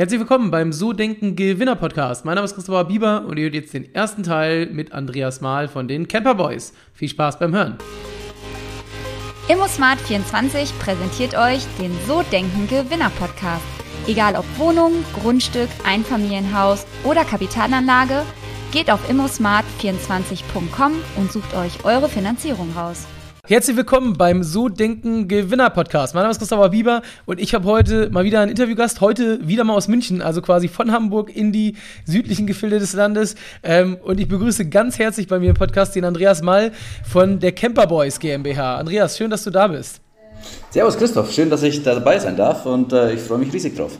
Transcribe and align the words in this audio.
Herzlich 0.00 0.18
willkommen 0.18 0.50
beim 0.50 0.72
So 0.72 0.94
Denken 0.94 1.36
Gewinner 1.36 1.76
Podcast. 1.76 2.24
Mein 2.24 2.36
Name 2.36 2.46
ist 2.46 2.54
Christopher 2.54 2.86
Bieber 2.86 3.26
und 3.26 3.36
ihr 3.36 3.42
hört 3.42 3.54
jetzt 3.54 3.74
den 3.74 3.94
ersten 3.94 4.22
Teil 4.22 4.64
mit 4.64 4.92
Andreas 4.92 5.42
Mahl 5.42 5.68
von 5.68 5.88
den 5.88 6.08
Camper 6.08 6.34
Boys. 6.36 6.72
Viel 6.94 7.10
Spaß 7.10 7.38
beim 7.38 7.54
Hören. 7.54 7.76
ImmoSmart24 9.48 10.72
präsentiert 10.78 11.34
euch 11.36 11.66
den 11.78 11.92
So 12.08 12.22
Denken 12.32 12.66
Gewinner 12.66 13.10
Podcast. 13.10 13.60
Egal 14.06 14.36
ob 14.36 14.46
Wohnung, 14.56 15.04
Grundstück, 15.20 15.68
Einfamilienhaus 15.84 16.86
oder 17.04 17.26
Kapitalanlage, 17.26 18.22
geht 18.72 18.90
auf 18.90 19.06
immosmart24.com 19.10 20.92
und 21.16 21.30
sucht 21.30 21.54
euch 21.54 21.84
eure 21.84 22.08
Finanzierung 22.08 22.72
raus. 22.74 23.06
Herzlich 23.46 23.76
willkommen 23.76 24.16
beim 24.16 24.42
So 24.42 24.68
Denken 24.68 25.26
Gewinner 25.26 25.70
Podcast. 25.70 26.14
Mein 26.14 26.22
Name 26.22 26.30
ist 26.30 26.38
Christopher 26.38 26.68
Bieber 26.68 27.02
und 27.26 27.40
ich 27.40 27.54
habe 27.54 27.64
heute 27.64 28.10
mal 28.10 28.22
wieder 28.22 28.40
einen 28.40 28.50
Interviewgast. 28.50 29.00
Heute 29.00 29.46
wieder 29.46 29.64
mal 29.64 29.74
aus 29.74 29.88
München, 29.88 30.22
also 30.22 30.42
quasi 30.42 30.68
von 30.68 30.92
Hamburg 30.92 31.34
in 31.34 31.50
die 31.50 31.74
südlichen 32.04 32.46
Gefilde 32.46 32.78
des 32.78 32.92
Landes. 32.92 33.34
Ähm, 33.62 33.96
und 34.04 34.20
ich 34.20 34.28
begrüße 34.28 34.68
ganz 34.68 34.98
herzlich 34.98 35.26
bei 35.26 35.38
mir 35.38 35.50
im 35.50 35.56
Podcast 35.56 35.96
den 35.96 36.04
Andreas 36.04 36.42
Mall 36.42 36.72
von 37.08 37.40
der 37.40 37.52
Camper 37.52 37.86
Boys 37.86 38.20
GmbH. 38.20 38.76
Andreas, 38.76 39.16
schön, 39.16 39.30
dass 39.30 39.42
du 39.42 39.50
da 39.50 39.66
bist. 39.68 40.00
Servus 40.70 40.96
Christoph, 40.96 41.32
schön, 41.32 41.50
dass 41.50 41.62
ich 41.62 41.82
dabei 41.82 42.18
sein 42.18 42.36
darf 42.36 42.66
und 42.66 42.92
äh, 42.92 43.14
ich 43.14 43.20
freue 43.20 43.38
mich 43.38 43.52
riesig 43.52 43.74
drauf. 43.76 43.98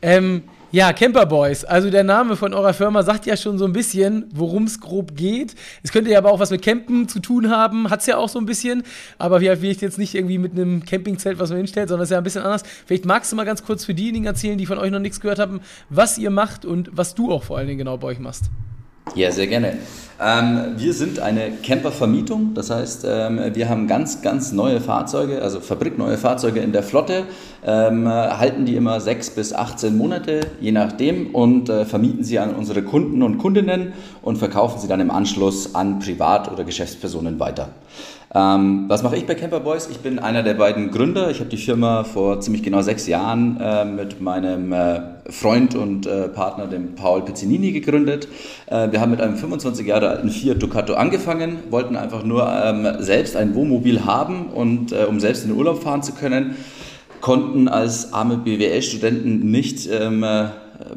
Ähm, 0.00 0.44
ja, 0.72 0.94
Camper 0.94 1.26
Boys. 1.26 1.64
Also 1.64 1.90
der 1.90 2.02
Name 2.02 2.34
von 2.34 2.54
eurer 2.54 2.72
Firma 2.72 3.02
sagt 3.02 3.26
ja 3.26 3.36
schon 3.36 3.58
so 3.58 3.66
ein 3.66 3.74
bisschen, 3.74 4.24
worum 4.34 4.64
es 4.64 4.80
grob 4.80 5.14
geht. 5.14 5.54
Es 5.82 5.92
könnte 5.92 6.10
ja 6.10 6.16
aber 6.16 6.32
auch 6.32 6.40
was 6.40 6.50
mit 6.50 6.62
Campen 6.62 7.08
zu 7.08 7.20
tun 7.20 7.50
haben. 7.50 7.90
Hat 7.90 8.00
es 8.00 8.06
ja 8.06 8.16
auch 8.16 8.30
so 8.30 8.38
ein 8.38 8.46
bisschen. 8.46 8.82
Aber 9.18 9.42
wie 9.42 9.70
ich 9.70 9.82
jetzt 9.82 9.98
nicht 9.98 10.14
irgendwie 10.14 10.38
mit 10.38 10.52
einem 10.52 10.82
Campingzelt, 10.84 11.38
was 11.38 11.50
man 11.50 11.58
hinstellt, 11.58 11.90
sondern 11.90 12.04
es 12.04 12.08
ist 12.08 12.12
ja 12.12 12.18
ein 12.18 12.24
bisschen 12.24 12.42
anders. 12.42 12.62
Vielleicht 12.86 13.04
magst 13.04 13.30
du 13.30 13.36
mal 13.36 13.44
ganz 13.44 13.62
kurz 13.62 13.84
für 13.84 13.92
diejenigen 13.92 14.24
erzählen, 14.24 14.56
die 14.56 14.64
von 14.64 14.78
euch 14.78 14.90
noch 14.90 14.98
nichts 14.98 15.20
gehört 15.20 15.38
haben, 15.38 15.60
was 15.90 16.16
ihr 16.16 16.30
macht 16.30 16.64
und 16.64 16.88
was 16.90 17.14
du 17.14 17.30
auch 17.30 17.42
vor 17.42 17.58
allen 17.58 17.66
Dingen 17.66 17.78
genau 17.78 17.98
bei 17.98 18.08
euch 18.08 18.18
machst. 18.18 18.44
Ja, 19.14 19.30
sehr 19.30 19.46
gerne. 19.46 19.78
Ähm, 20.24 20.74
wir 20.76 20.94
sind 20.94 21.18
eine 21.18 21.50
Campervermietung, 21.50 22.54
das 22.54 22.70
heißt, 22.70 23.04
ähm, 23.08 23.40
wir 23.54 23.68
haben 23.68 23.88
ganz, 23.88 24.22
ganz 24.22 24.52
neue 24.52 24.80
Fahrzeuge, 24.80 25.42
also 25.42 25.60
fabrikneue 25.60 26.16
Fahrzeuge 26.16 26.60
in 26.60 26.72
der 26.72 26.82
Flotte, 26.82 27.24
ähm, 27.64 28.08
halten 28.08 28.64
die 28.64 28.76
immer 28.76 29.00
sechs 29.00 29.30
bis 29.30 29.52
18 29.52 29.96
Monate, 29.96 30.40
je 30.60 30.70
nachdem, 30.70 31.34
und 31.34 31.68
äh, 31.68 31.84
vermieten 31.84 32.22
sie 32.24 32.38
an 32.38 32.54
unsere 32.54 32.82
Kunden 32.82 33.22
und 33.22 33.38
Kundinnen 33.38 33.94
und 34.22 34.38
verkaufen 34.38 34.80
sie 34.80 34.86
dann 34.86 35.00
im 35.00 35.10
Anschluss 35.10 35.74
an 35.74 35.98
Privat- 35.98 36.50
oder 36.52 36.64
Geschäftspersonen 36.64 37.40
weiter. 37.40 37.70
Ähm, 38.34 38.84
was 38.88 39.02
mache 39.02 39.16
ich 39.16 39.26
bei 39.26 39.34
Camper 39.34 39.60
Boys? 39.60 39.88
Ich 39.90 39.98
bin 39.98 40.18
einer 40.18 40.42
der 40.42 40.54
beiden 40.54 40.90
Gründer. 40.90 41.30
Ich 41.30 41.40
habe 41.40 41.50
die 41.50 41.58
Firma 41.58 42.02
vor 42.02 42.40
ziemlich 42.40 42.62
genau 42.62 42.80
sechs 42.80 43.06
Jahren 43.06 43.60
äh, 43.60 43.84
mit 43.84 44.22
meinem 44.22 44.72
äh, 44.72 45.00
Freund 45.28 45.74
und 45.74 46.06
äh, 46.06 46.28
Partner, 46.28 46.66
dem 46.66 46.94
Paul 46.94 47.22
Pizzinini, 47.22 47.72
gegründet. 47.72 48.28
Äh, 48.66 48.90
wir 48.90 49.02
haben 49.02 49.10
mit 49.10 49.20
einem 49.20 49.36
25 49.36 49.86
Jahre 49.86 50.08
alten 50.08 50.30
Fiat 50.30 50.62
Ducato 50.62 50.94
angefangen, 50.94 51.58
wollten 51.68 51.94
einfach 51.94 52.24
nur 52.24 52.50
ähm, 52.50 52.86
selbst 53.00 53.36
ein 53.36 53.54
Wohnmobil 53.54 54.06
haben 54.06 54.46
und 54.46 54.92
äh, 54.92 55.04
um 55.06 55.20
selbst 55.20 55.44
in 55.44 55.50
den 55.50 55.58
Urlaub 55.58 55.82
fahren 55.82 56.02
zu 56.02 56.14
können, 56.14 56.56
konnten 57.20 57.68
als 57.68 58.14
arme 58.14 58.38
BWL-Studenten 58.38 59.50
nicht 59.50 59.88
ähm, 59.92 60.22
äh, 60.22 60.46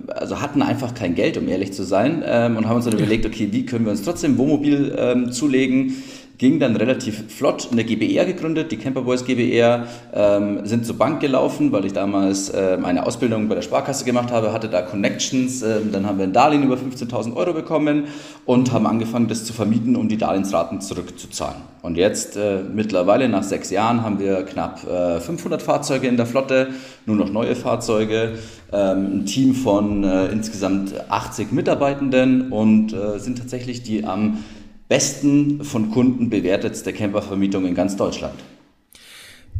also 0.07 0.41
hatten 0.41 0.61
einfach 0.61 0.95
kein 0.95 1.13
Geld, 1.13 1.37
um 1.37 1.47
ehrlich 1.47 1.73
zu 1.73 1.83
sein, 1.83 2.23
ähm, 2.25 2.57
und 2.57 2.67
haben 2.67 2.77
uns 2.77 2.85
dann 2.85 2.95
überlegt, 2.95 3.25
okay, 3.25 3.49
wie 3.51 3.65
können 3.65 3.85
wir 3.85 3.91
uns 3.91 4.01
trotzdem 4.01 4.37
Wohnmobil 4.37 4.95
ähm, 4.97 5.31
zulegen? 5.31 5.95
Ging 6.37 6.59
dann 6.59 6.75
relativ 6.75 7.31
flott 7.31 7.69
eine 7.71 7.83
GBR 7.83 8.25
gegründet, 8.25 8.71
die 8.71 8.77
Camperboys 8.77 9.25
GBR, 9.25 9.87
ähm, 10.13 10.65
sind 10.65 10.85
zur 10.85 10.97
Bank 10.97 11.21
gelaufen, 11.21 11.71
weil 11.71 11.85
ich 11.85 11.93
damals 11.93 12.49
äh, 12.49 12.77
eine 12.83 13.05
Ausbildung 13.05 13.47
bei 13.47 13.55
der 13.55 13.61
Sparkasse 13.61 14.05
gemacht 14.05 14.31
habe, 14.31 14.51
hatte 14.51 14.67
da 14.67 14.81
Connections, 14.81 15.61
äh, 15.61 15.79
dann 15.91 16.05
haben 16.05 16.17
wir 16.17 16.25
ein 16.25 16.33
Darlehen 16.33 16.63
über 16.63 16.75
15.000 16.75 17.35
Euro 17.35 17.53
bekommen 17.53 18.05
und 18.45 18.71
haben 18.71 18.85
angefangen, 18.85 19.27
das 19.27 19.45
zu 19.45 19.53
vermieten, 19.53 19.95
um 19.95 20.09
die 20.09 20.17
Darlehensraten 20.17 20.81
zurückzuzahlen. 20.81 21.61
Und 21.81 21.97
jetzt 21.97 22.35
äh, 22.35 22.61
mittlerweile 22.61 23.29
nach 23.29 23.43
sechs 23.43 23.69
Jahren 23.69 24.01
haben 24.01 24.19
wir 24.19 24.43
knapp 24.43 24.79
500 24.79 25.61
äh, 25.61 25.63
Fahrzeuge 25.63 26.07
in 26.07 26.17
der 26.17 26.25
Flotte, 26.25 26.69
nur 27.05 27.15
noch 27.15 27.31
neue 27.31 27.55
Fahrzeuge, 27.55 28.33
ähm, 28.73 29.19
ein 29.19 29.25
Team 29.25 29.53
von 29.53 30.03
äh, 30.03 30.25
insgesamt 30.27 30.93
80 31.09 31.51
Mitarbeitenden 31.51 32.51
und 32.51 32.91
äh, 32.93 33.19
sind 33.19 33.37
tatsächlich 33.37 33.83
die 33.83 34.03
am 34.03 34.43
besten 34.87 35.63
von 35.63 35.91
Kunden 35.91 36.29
bewertetste 36.29 36.93
Campervermietung 36.93 37.65
in 37.65 37.75
ganz 37.75 37.95
Deutschland. 37.95 38.35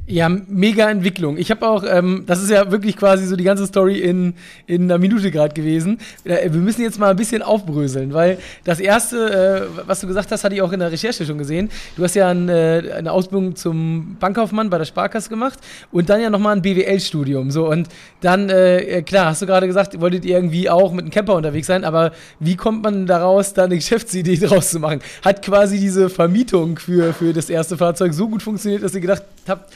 Ja, 0.08 0.30
mega 0.30 0.88
Entwicklung. 0.88 1.36
Ich 1.36 1.50
habe 1.50 1.68
auch, 1.68 1.84
ähm, 1.84 2.26
das 2.28 2.44
ist 2.44 2.52
ja 2.52 2.70
wirklich 2.70 2.96
quasi 2.96 3.26
so 3.26 3.36
die 3.36 3.44
ganze 3.44 3.66
Story 3.66 3.98
in, 3.98 4.36
in 4.68 4.84
einer 4.84 5.00
Minute 5.00 5.32
gerade 5.32 5.56
gewesen. 5.56 5.98
Äh, 6.26 6.52
wir 6.52 6.62
müssen 6.62 6.84
jetzt 6.84 7.00
mal 7.00 7.10
ein 7.10 7.16
bisschen 7.16 7.42
aufbröseln, 7.42 8.14
weil 8.14 8.38
das 8.66 8.80
erste, 8.80 9.68
äh, 9.74 9.88
was 9.88 10.02
du 10.02 10.08
gesagt 10.08 10.32
hast, 10.32 10.44
hatte 10.44 10.54
ich 10.54 10.62
auch 10.62 10.72
in 10.72 10.80
der 10.80 10.92
Recherche 10.92 11.26
schon 11.26 11.40
gesehen. 11.40 11.72
Du 11.98 12.04
hast 12.04 12.14
ja 12.14 12.30
ein, 12.30 12.50
äh, 12.50 12.94
eine 12.96 13.12
Ausbildung 13.12 13.56
zum 13.56 14.18
Bankkaufmann 14.20 14.70
bei 14.70 14.78
der 14.78 14.86
Sparkasse 14.86 15.28
gemacht 15.28 15.58
und 15.92 16.08
dann 16.08 16.22
ja 16.22 16.30
nochmal 16.30 16.56
ein 16.56 16.62
BWL-Studium. 16.62 17.50
So, 17.50 17.68
und 17.68 17.88
dann, 18.22 18.50
äh, 18.50 19.02
klar, 19.02 19.26
hast 19.26 19.42
du 19.42 19.48
gerade 19.48 19.66
gesagt, 19.66 20.00
wolltet 20.00 20.24
ihr 20.24 20.36
irgendwie 20.36 20.70
auch 20.70 20.92
mit 20.92 21.02
einem 21.02 21.12
Camper 21.12 21.34
unterwegs 21.34 21.66
sein, 21.66 21.84
aber 21.84 22.12
wie 22.40 22.56
kommt 22.56 22.84
man 22.84 23.08
daraus, 23.08 23.56
da 23.56 23.64
eine 23.64 23.76
Geschäftsidee 23.78 24.38
draus 24.38 24.70
zu 24.70 24.80
machen? 24.80 25.00
Hat 25.24 25.42
quasi 25.42 25.80
diese 25.80 26.12
Vermietung 26.12 26.78
für, 26.78 27.12
für 27.12 27.34
das 27.34 27.50
erste 27.50 27.76
Fahrzeug 27.76 28.14
so 28.14 28.30
gut 28.30 28.44
funktioniert, 28.44 28.84
dass 28.84 28.94
ihr 28.94 29.02
gedacht 29.02 29.24
habt, 29.48 29.74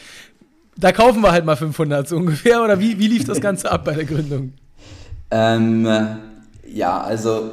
da 0.79 0.91
kaufen 0.91 1.21
wir 1.21 1.31
halt 1.31 1.45
mal 1.45 1.55
500 1.55 2.07
so 2.07 2.17
ungefähr. 2.17 2.63
Oder 2.63 2.79
wie, 2.79 2.99
wie 2.99 3.07
lief 3.07 3.25
das 3.25 3.41
Ganze 3.41 3.71
ab 3.71 3.85
bei 3.85 3.93
der 3.93 4.05
Gründung? 4.05 4.53
Ähm, 5.31 5.87
ja, 6.67 7.01
also 7.01 7.51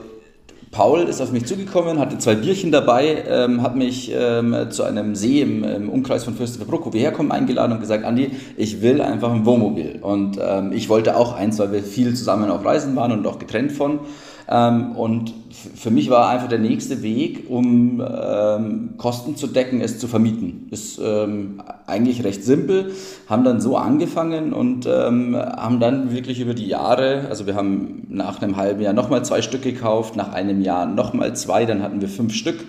Paul 0.70 1.00
ist 1.02 1.20
auf 1.22 1.32
mich 1.32 1.46
zugekommen, 1.46 1.98
hatte 1.98 2.18
zwei 2.18 2.34
Bierchen 2.34 2.70
dabei, 2.70 3.24
ähm, 3.28 3.62
hat 3.62 3.76
mich 3.76 4.12
ähm, 4.14 4.54
zu 4.70 4.82
einem 4.82 5.14
See 5.14 5.40
im, 5.40 5.64
im 5.64 5.88
Umkreis 5.88 6.24
von 6.24 6.34
Fürstenfeldbruck, 6.34 6.86
wo 6.86 6.92
wir 6.92 7.00
herkommen, 7.00 7.32
eingeladen 7.32 7.72
und 7.72 7.80
gesagt, 7.80 8.04
Andi, 8.04 8.32
ich 8.56 8.82
will 8.82 9.00
einfach 9.00 9.32
ein 9.32 9.46
Wohnmobil. 9.46 10.00
Und 10.02 10.38
ähm, 10.38 10.72
ich 10.72 10.88
wollte 10.88 11.16
auch 11.16 11.34
eins, 11.34 11.58
weil 11.58 11.72
wir 11.72 11.82
viel 11.82 12.14
zusammen 12.14 12.50
auf 12.50 12.64
Reisen 12.64 12.94
waren 12.94 13.12
und 13.12 13.26
auch 13.26 13.38
getrennt 13.38 13.72
von. 13.72 14.00
Ähm, 14.48 14.92
und 14.92 15.32
für 15.74 15.90
mich 15.90 16.10
war 16.10 16.28
einfach 16.28 16.48
der 16.48 16.58
nächste 16.58 17.02
Weg, 17.02 17.46
um 17.48 18.00
ähm, 18.00 18.94
Kosten 18.96 19.36
zu 19.36 19.46
decken, 19.46 19.80
es 19.80 19.98
zu 19.98 20.06
vermieten. 20.06 20.68
Ist 20.70 21.00
ähm, 21.02 21.62
eigentlich 21.86 22.22
recht 22.22 22.44
simpel, 22.44 22.92
haben 23.28 23.44
dann 23.44 23.60
so 23.60 23.76
angefangen 23.76 24.52
und 24.52 24.86
haben 24.86 25.80
dann 25.80 26.12
wirklich 26.12 26.40
über 26.40 26.54
die 26.54 26.66
Jahre, 26.66 27.26
also 27.28 27.46
wir 27.46 27.54
haben 27.54 28.06
nach 28.08 28.42
einem 28.42 28.56
halben 28.56 28.80
Jahr 28.82 28.92
nochmal 28.92 29.24
zwei 29.24 29.42
Stück 29.42 29.62
gekauft, 29.62 30.16
nach 30.16 30.32
einem 30.32 30.60
Jahr 30.60 30.86
nochmal 30.86 31.34
zwei, 31.36 31.64
dann 31.64 31.82
hatten 31.82 32.00
wir 32.00 32.08
fünf 32.08 32.34
Stück 32.34 32.64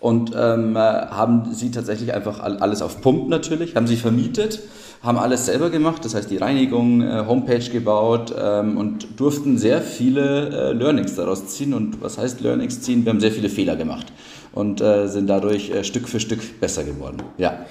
und 0.00 0.32
ähm, 0.36 0.76
haben 0.76 1.54
sie 1.54 1.70
tatsächlich 1.70 2.12
einfach 2.12 2.40
alles 2.40 2.82
auf 2.82 3.00
Pump 3.00 3.28
natürlich, 3.28 3.76
haben 3.76 3.86
sie 3.86 3.96
vermietet 3.96 4.60
haben 5.04 5.18
alles 5.18 5.46
selber 5.46 5.68
gemacht, 5.68 6.04
das 6.04 6.14
heißt 6.14 6.30
die 6.30 6.38
Reinigung, 6.38 7.02
äh, 7.02 7.24
Homepage 7.26 7.70
gebaut 7.70 8.34
ähm, 8.36 8.78
und 8.78 9.20
durften 9.20 9.58
sehr 9.58 9.82
viele 9.82 10.48
äh, 10.48 10.72
Learnings 10.72 11.14
daraus 11.14 11.46
ziehen. 11.48 11.74
Und 11.74 12.02
was 12.02 12.16
heißt 12.16 12.40
Learnings 12.40 12.80
ziehen? 12.80 13.04
Wir 13.04 13.12
haben 13.12 13.20
sehr 13.20 13.32
viele 13.32 13.50
Fehler 13.50 13.76
gemacht 13.76 14.06
und 14.52 14.80
äh, 14.80 15.06
sind 15.08 15.26
dadurch 15.26 15.70
äh, 15.70 15.84
Stück 15.84 16.08
für 16.08 16.20
Stück 16.20 16.58
besser 16.58 16.84
geworden. 16.84 17.18
Ja. 17.36 17.66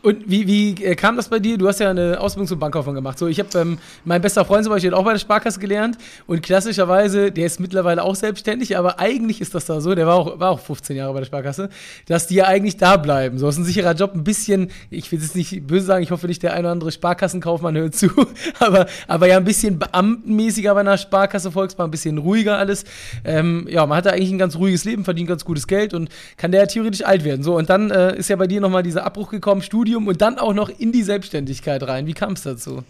Und 0.00 0.30
wie, 0.30 0.46
wie 0.46 0.84
äh, 0.84 0.94
kam 0.94 1.16
das 1.16 1.28
bei 1.28 1.40
dir? 1.40 1.58
Du 1.58 1.66
hast 1.66 1.80
ja 1.80 1.90
eine 1.90 2.20
Ausbildung 2.20 2.46
zum 2.46 2.58
Bankkaufmann 2.60 2.94
gemacht. 2.94 3.18
So, 3.18 3.26
ich 3.26 3.40
habe 3.40 3.48
ähm, 3.58 3.78
mein 4.04 4.22
bester 4.22 4.44
Freund 4.44 4.64
zum 4.64 4.72
Beispiel 4.72 4.94
auch 4.94 5.04
bei 5.04 5.12
der 5.12 5.18
Sparkasse 5.18 5.58
gelernt 5.58 5.98
und 6.28 6.40
klassischerweise, 6.42 7.32
der 7.32 7.46
ist 7.46 7.58
mittlerweile 7.58 8.04
auch 8.04 8.14
selbstständig, 8.14 8.76
aber 8.76 9.00
eigentlich 9.00 9.40
ist 9.40 9.56
das 9.56 9.66
da 9.66 9.80
so, 9.80 9.96
der 9.96 10.06
war 10.06 10.14
auch, 10.14 10.38
war 10.38 10.50
auch 10.50 10.60
15 10.60 10.96
Jahre 10.96 11.12
bei 11.12 11.18
der 11.20 11.26
Sparkasse, 11.26 11.68
dass 12.06 12.28
die 12.28 12.36
ja 12.36 12.44
eigentlich 12.44 12.76
da 12.76 12.96
bleiben. 12.96 13.38
So 13.38 13.48
ist 13.48 13.58
ein 13.58 13.64
sicherer 13.64 13.94
Job, 13.94 14.12
ein 14.14 14.22
bisschen, 14.22 14.70
ich 14.90 15.10
will 15.10 15.18
es 15.18 15.34
nicht 15.34 15.66
böse 15.66 15.86
sagen, 15.86 16.04
ich 16.04 16.12
hoffe 16.12 16.28
nicht, 16.28 16.44
der 16.44 16.52
ein 16.54 16.60
oder 16.60 16.70
andere 16.70 16.92
Sparkassenkaufmann 16.92 17.76
hört 17.76 17.96
zu, 17.96 18.08
aber, 18.60 18.86
aber 19.08 19.26
ja 19.26 19.36
ein 19.36 19.44
bisschen 19.44 19.80
beamtenmäßiger 19.80 20.74
bei 20.74 20.80
einer 20.80 20.96
Sparkasse 20.96 21.50
Volksbank, 21.50 21.88
ein 21.88 21.90
bisschen 21.90 22.18
ruhiger 22.18 22.56
alles. 22.56 22.84
Ähm, 23.24 23.66
ja, 23.68 23.84
man 23.84 23.98
hat 23.98 24.06
da 24.06 24.10
eigentlich 24.10 24.30
ein 24.30 24.38
ganz 24.38 24.54
ruhiges 24.54 24.84
Leben, 24.84 25.04
verdient 25.04 25.28
ganz 25.28 25.44
gutes 25.44 25.66
Geld 25.66 25.92
und 25.92 26.08
kann 26.36 26.52
der 26.52 26.60
ja 26.60 26.66
theoretisch 26.66 27.04
alt 27.04 27.24
werden. 27.24 27.42
So, 27.42 27.56
und 27.56 27.68
dann 27.68 27.90
äh, 27.90 28.16
ist 28.16 28.30
ja 28.30 28.36
bei 28.36 28.46
dir 28.46 28.60
nochmal 28.60 28.84
dieser 28.84 29.04
Abbruch 29.04 29.30
gekommen, 29.30 29.60
Studium 29.60 29.87
Studium 29.88 30.06
und 30.06 30.20
dann 30.20 30.38
auch 30.38 30.52
noch 30.52 30.68
in 30.68 30.92
die 30.92 31.02
Selbstständigkeit 31.02 31.82
rein. 31.82 32.06
Wie 32.06 32.12
kam 32.12 32.34
es 32.34 32.42
dazu? 32.42 32.82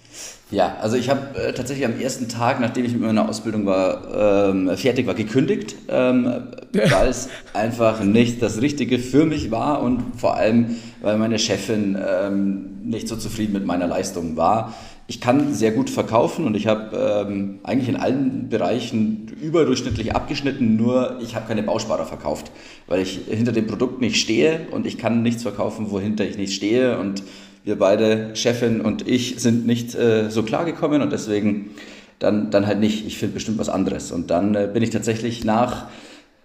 Ja, 0.50 0.76
also 0.80 0.96
ich 0.96 1.08
habe 1.10 1.38
äh, 1.38 1.52
tatsächlich 1.52 1.86
am 1.86 1.98
ersten 2.00 2.28
Tag, 2.28 2.58
nachdem 2.58 2.84
ich 2.84 2.92
mit 2.92 3.02
meiner 3.02 3.28
Ausbildung 3.28 3.66
war, 3.66 4.48
ähm, 4.50 4.76
fertig 4.76 5.06
war, 5.06 5.14
gekündigt, 5.14 5.76
ähm, 5.88 6.24
weil 6.72 7.08
es 7.08 7.28
einfach 7.54 8.02
nicht 8.02 8.42
das 8.42 8.60
Richtige 8.60 8.98
für 8.98 9.26
mich 9.26 9.52
war 9.52 9.80
und 9.82 10.02
vor 10.16 10.34
allem, 10.34 10.76
weil 11.00 11.18
meine 11.18 11.38
Chefin 11.38 11.96
ähm, 11.96 12.80
nicht 12.82 13.06
so 13.06 13.16
zufrieden 13.16 13.52
mit 13.52 13.64
meiner 13.64 13.86
Leistung 13.86 14.36
war. 14.36 14.74
Ich 15.10 15.22
kann 15.22 15.54
sehr 15.54 15.72
gut 15.72 15.88
verkaufen 15.88 16.44
und 16.44 16.54
ich 16.54 16.66
habe 16.66 17.26
ähm, 17.26 17.60
eigentlich 17.62 17.88
in 17.88 17.96
allen 17.96 18.50
Bereichen 18.50 19.26
überdurchschnittlich 19.40 20.14
abgeschnitten, 20.14 20.76
nur 20.76 21.18
ich 21.22 21.34
habe 21.34 21.48
keine 21.48 21.62
Bausparer 21.62 22.04
verkauft, 22.04 22.52
weil 22.86 23.00
ich 23.00 23.20
hinter 23.26 23.52
dem 23.52 23.66
Produkt 23.66 24.02
nicht 24.02 24.20
stehe 24.20 24.66
und 24.70 24.86
ich 24.86 24.98
kann 24.98 25.22
nichts 25.22 25.42
verkaufen, 25.42 25.90
wohinter 25.90 26.26
ich 26.26 26.36
nicht 26.36 26.52
stehe 26.52 26.98
und 26.98 27.22
wir 27.64 27.78
beide, 27.78 28.36
Chefin 28.36 28.82
und 28.82 29.08
ich, 29.08 29.40
sind 29.40 29.66
nicht 29.66 29.94
äh, 29.94 30.28
so 30.28 30.42
klar 30.42 30.66
gekommen 30.66 31.00
und 31.00 31.10
deswegen 31.10 31.70
dann, 32.18 32.50
dann 32.50 32.66
halt 32.66 32.78
nicht. 32.78 33.06
Ich 33.06 33.16
finde 33.16 33.34
bestimmt 33.34 33.58
was 33.58 33.70
anderes. 33.70 34.12
Und 34.12 34.30
dann 34.30 34.54
äh, 34.54 34.68
bin 34.72 34.82
ich 34.82 34.90
tatsächlich 34.90 35.42
nach 35.42 35.86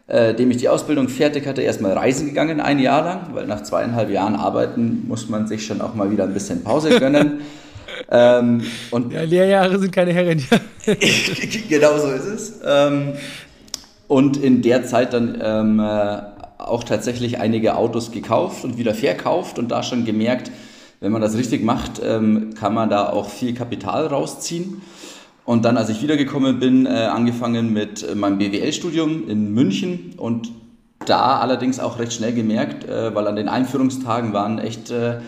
äh, 0.08 0.34
dem 0.34 0.52
ich 0.52 0.58
die 0.58 0.70
Ausbildung 0.70 1.10
fertig 1.10 1.48
hatte, 1.48 1.62
erstmal 1.62 1.94
reisen 1.94 2.28
gegangen, 2.28 2.60
ein 2.60 2.80
Jahr 2.80 3.04
lang, 3.04 3.22
weil 3.34 3.48
nach 3.48 3.64
zweieinhalb 3.64 4.10
Jahren 4.10 4.36
Arbeiten 4.36 5.06
muss 5.08 5.30
man 5.30 5.48
sich 5.48 5.66
schon 5.66 5.82
auch 5.82 5.96
mal 5.96 6.12
wieder 6.12 6.26
ein 6.26 6.34
bisschen 6.34 6.64
Pause 6.64 6.98
gönnen. 7.00 7.42
ähm, 8.10 8.64
und 8.92 9.14
ja, 9.14 9.24
Lehrjahre 9.24 9.80
sind 9.80 9.92
keine 9.92 10.14
Herren. 10.14 10.44
genau 11.70 11.98
so 11.98 12.08
ist 12.12 12.26
es. 12.26 12.54
Ähm, 12.66 13.14
und 14.08 14.38
in 14.38 14.62
der 14.62 14.86
Zeit 14.86 15.14
dann 15.14 15.40
ähm, 15.42 15.80
äh, 15.80 16.18
auch 16.58 16.84
tatsächlich 16.84 17.40
einige 17.40 17.76
Autos 17.76 18.12
gekauft 18.12 18.64
und 18.64 18.78
wieder 18.78 18.94
verkauft 18.94 19.60
und 19.60 19.70
da 19.70 19.84
schon 19.84 20.06
gemerkt, 20.06 20.52
wenn 21.00 21.12
man 21.12 21.22
das 21.22 21.36
richtig 21.36 21.64
macht, 21.64 22.02
ähm, 22.04 22.54
kann 22.54 22.74
man 22.74 22.90
da 22.90 23.10
auch 23.10 23.30
viel 23.30 23.54
Kapital 23.54 24.08
rausziehen. 24.08 24.82
Und 25.46 25.66
dann, 25.66 25.76
als 25.76 25.90
ich 25.90 26.02
wiedergekommen 26.02 26.60
bin, 26.60 26.86
äh, 26.86 26.90
angefangen 26.90 27.74
mit 27.74 28.08
äh, 28.08 28.16
meinem 28.16 28.38
BWL-Studium 28.38 29.28
in 29.28 29.54
München 29.54 30.14
und 30.16 30.52
da 31.06 31.40
allerdings 31.40 31.82
auch 31.82 32.00
recht 32.00 32.14
schnell 32.14 32.34
gemerkt, 32.34 32.86
äh, 32.88 33.14
weil 33.14 33.28
an 33.28 33.36
den 33.36 33.50
Einführungstagen 33.50 34.32
waren 34.32 34.60
echt 34.60 34.90
äh, 34.92 35.20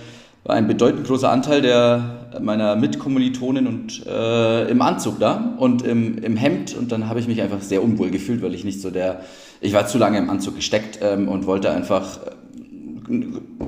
war 0.46 0.56
ein 0.56 0.68
bedeutend 0.68 1.08
großer 1.08 1.30
Anteil 1.30 1.62
der 1.62 2.15
meiner 2.42 2.75
Mitkommilitonen 2.75 3.68
und 3.68 4.06
äh, 4.06 4.69
im 4.69 4.81
Anzug 4.81 5.19
da 5.19 5.56
und 5.57 5.83
im, 5.83 6.18
im 6.18 6.36
Hemd 6.36 6.75
und 6.75 6.92
dann 6.92 7.10
habe 7.10 7.19
ich 7.19 7.27
mich 7.27 7.42
einfach 7.42 7.62
sehr 7.62 7.83
unwohl 7.83 8.10
gefühlt, 8.10 8.42
weil 8.42 8.54
ich 8.54 8.63
nicht 8.63 8.81
so 8.81 8.89
der, 8.89 9.22
ich 9.62 9.74
war 9.74 9.88
zu 9.88 9.98
lange 9.98 10.18
im 10.18 10.30
Anzug 10.30 10.56
gesteckt 10.56 11.00
ähm, 11.01 11.27
und 11.27 11.45
wollte 11.45 11.72
einfach 11.72 12.19
äh, 12.25 12.31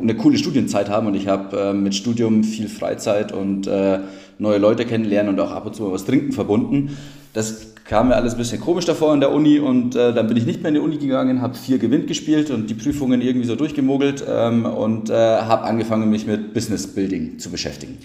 eine 0.01 0.15
coole 0.15 0.37
Studienzeit 0.37 0.89
haben 0.89 1.07
und 1.07 1.15
ich 1.15 1.27
habe 1.27 1.57
äh, 1.57 1.73
mit 1.73 1.95
Studium 1.95 2.43
viel 2.43 2.69
Freizeit 2.69 3.31
und 3.31 3.67
äh, 3.67 3.99
neue 4.39 4.57
Leute 4.57 4.85
kennenlernen 4.85 5.33
und 5.33 5.39
auch 5.39 5.51
ab 5.51 5.65
und 5.65 5.75
zu 5.75 5.83
mal 5.83 5.91
was 5.91 6.05
trinken 6.05 6.31
verbunden. 6.31 6.97
Das 7.33 7.75
kam 7.87 8.09
mir 8.09 8.15
alles 8.15 8.33
ein 8.33 8.37
bisschen 8.37 8.59
komisch 8.59 8.85
davor 8.85 9.13
in 9.13 9.19
der 9.19 9.31
Uni 9.31 9.59
und 9.59 9.95
äh, 9.95 10.13
dann 10.13 10.27
bin 10.27 10.37
ich 10.37 10.45
nicht 10.45 10.61
mehr 10.61 10.69
in 10.69 10.75
die 10.75 10.81
Uni 10.81 10.97
gegangen, 10.97 11.41
habe 11.41 11.55
vier 11.55 11.77
Gewinn 11.77 12.05
gespielt 12.05 12.51
und 12.51 12.69
die 12.69 12.73
Prüfungen 12.73 13.21
irgendwie 13.21 13.47
so 13.47 13.55
durchgemogelt 13.55 14.23
ähm, 14.27 14.65
und 14.65 15.09
äh, 15.09 15.13
habe 15.13 15.63
angefangen, 15.63 16.09
mich 16.09 16.27
mit 16.27 16.53
Business 16.53 16.87
Building 16.87 17.39
zu 17.39 17.49
beschäftigen. 17.49 17.97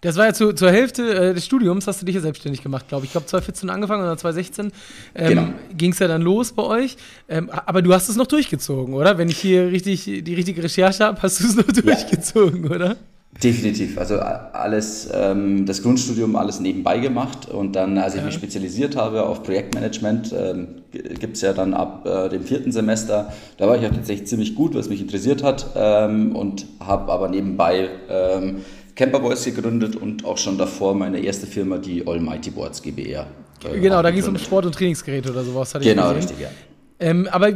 Das 0.00 0.16
war 0.16 0.26
ja 0.26 0.34
zu, 0.34 0.52
zur 0.52 0.70
Hälfte 0.70 1.02
äh, 1.30 1.34
des 1.34 1.44
Studiums, 1.44 1.86
hast 1.86 2.02
du 2.02 2.06
dich 2.06 2.14
ja 2.14 2.20
selbstständig 2.20 2.62
gemacht, 2.62 2.88
glaube 2.88 3.04
ich. 3.04 3.08
Ich 3.08 3.12
glaube, 3.12 3.26
2014 3.26 3.70
angefangen 3.70 4.02
oder 4.02 4.16
2016 4.16 4.72
ähm, 5.14 5.28
genau. 5.28 5.48
ging 5.76 5.92
es 5.92 5.98
ja 5.98 6.08
dann 6.08 6.22
los 6.22 6.52
bei 6.52 6.62
euch. 6.62 6.96
Ähm, 7.28 7.50
aber 7.50 7.82
du 7.82 7.92
hast 7.94 8.08
es 8.08 8.16
noch 8.16 8.26
durchgezogen, 8.26 8.94
oder? 8.94 9.18
Wenn 9.18 9.28
ich 9.28 9.38
hier 9.38 9.70
richtig 9.70 10.04
die 10.04 10.34
richtige 10.34 10.62
Recherche 10.62 11.04
habe, 11.04 11.20
hast 11.22 11.40
du 11.40 11.46
es 11.46 11.56
noch 11.56 11.64
durchgezogen, 11.64 12.64
ja. 12.64 12.70
oder? 12.70 12.96
Definitiv. 13.42 13.98
Also 13.98 14.18
alles, 14.18 15.10
ähm, 15.12 15.66
das 15.66 15.82
Grundstudium 15.82 16.36
alles 16.36 16.60
nebenbei 16.60 16.98
gemacht 16.98 17.48
und 17.48 17.76
dann, 17.76 17.98
als 17.98 18.14
ich 18.14 18.20
ja. 18.20 18.26
mich 18.26 18.34
spezialisiert 18.34 18.96
habe 18.96 19.24
auf 19.24 19.42
Projektmanagement, 19.42 20.34
ähm, 20.38 20.68
gibt 20.90 21.36
es 21.36 21.42
ja 21.42 21.52
dann 21.52 21.74
ab 21.74 22.06
äh, 22.06 22.30
dem 22.30 22.44
vierten 22.44 22.72
Semester, 22.72 23.32
da 23.58 23.68
war 23.68 23.76
ich 23.76 23.86
auch 23.86 23.94
tatsächlich 23.94 24.26
ziemlich 24.26 24.54
gut, 24.54 24.74
was 24.74 24.88
mich 24.88 25.02
interessiert 25.02 25.42
hat 25.42 25.66
ähm, 25.76 26.34
und 26.34 26.66
habe 26.80 27.12
aber 27.12 27.28
nebenbei 27.28 27.90
Camperboys 28.96 29.44
gegründet 29.44 29.94
und 29.94 30.24
auch 30.24 30.38
schon 30.38 30.58
davor 30.58 30.94
meine 30.94 31.20
erste 31.20 31.46
Firma, 31.46 31.78
die 31.78 32.04
Almighty 32.06 32.50
Boards 32.50 32.82
GbR. 32.82 33.26
Äh, 33.64 33.78
genau, 33.78 34.02
da 34.02 34.10
ging 34.10 34.20
es 34.20 34.28
um 34.28 34.36
Sport- 34.38 34.66
und 34.66 34.74
Trainingsgeräte 34.74 35.30
oder 35.30 35.44
sowas. 35.44 35.72
genau, 35.80 36.10
richtig, 36.10 36.40
ja. 36.40 36.48
Ähm, 36.98 37.28
aber 37.30 37.52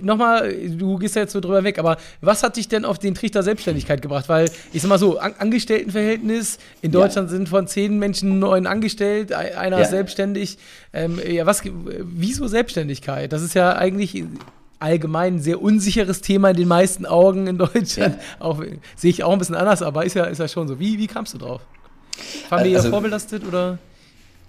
nochmal, 0.00 0.50
du 0.50 0.96
gehst 0.96 1.14
ja 1.14 1.22
jetzt 1.22 1.32
so 1.32 1.40
drüber 1.40 1.62
weg, 1.62 1.78
aber 1.78 1.98
was 2.22 2.42
hat 2.42 2.56
dich 2.56 2.68
denn 2.68 2.86
auf 2.86 2.98
den 2.98 3.14
Trichter 3.14 3.42
Selbstständigkeit 3.42 4.00
gebracht? 4.00 4.30
Weil, 4.30 4.50
ich 4.72 4.80
sag 4.80 4.88
mal 4.88 4.98
so, 4.98 5.18
An 5.18 5.34
Angestelltenverhältnis, 5.38 6.58
in 6.80 6.90
Deutschland 6.90 7.30
ja. 7.30 7.36
sind 7.36 7.50
von 7.50 7.66
zehn 7.66 7.98
Menschen 7.98 8.38
neun 8.38 8.66
angestellt, 8.66 9.32
einer 9.34 9.76
ja. 9.76 9.82
ist 9.82 9.90
selbstständig. 9.90 10.56
Ähm, 10.94 11.20
ja, 11.28 11.44
was, 11.44 11.62
wieso 11.64 12.48
Selbstständigkeit? 12.48 13.30
Das 13.30 13.42
ist 13.42 13.52
ja 13.52 13.76
eigentlich 13.76 14.24
allgemein 14.80 15.36
ein 15.36 15.40
sehr 15.40 15.60
unsicheres 15.60 16.20
Thema 16.20 16.50
in 16.50 16.56
den 16.56 16.68
meisten 16.68 17.06
Augen 17.06 17.46
in 17.46 17.58
Deutschland. 17.58 18.16
Ja. 18.16 18.44
Auch, 18.44 18.62
sehe 18.96 19.10
ich 19.10 19.24
auch 19.24 19.32
ein 19.32 19.38
bisschen 19.38 19.54
anders, 19.54 19.82
aber 19.82 20.04
ist 20.04 20.14
ja, 20.14 20.24
ist 20.24 20.38
ja 20.38 20.48
schon 20.48 20.68
so. 20.68 20.78
Wie, 20.78 20.98
wie 20.98 21.06
kamst 21.06 21.34
du 21.34 21.38
drauf? 21.38 21.60
Familie 22.48 22.76
also, 22.78 22.90
vorbelastet 22.90 23.46
oder? 23.46 23.78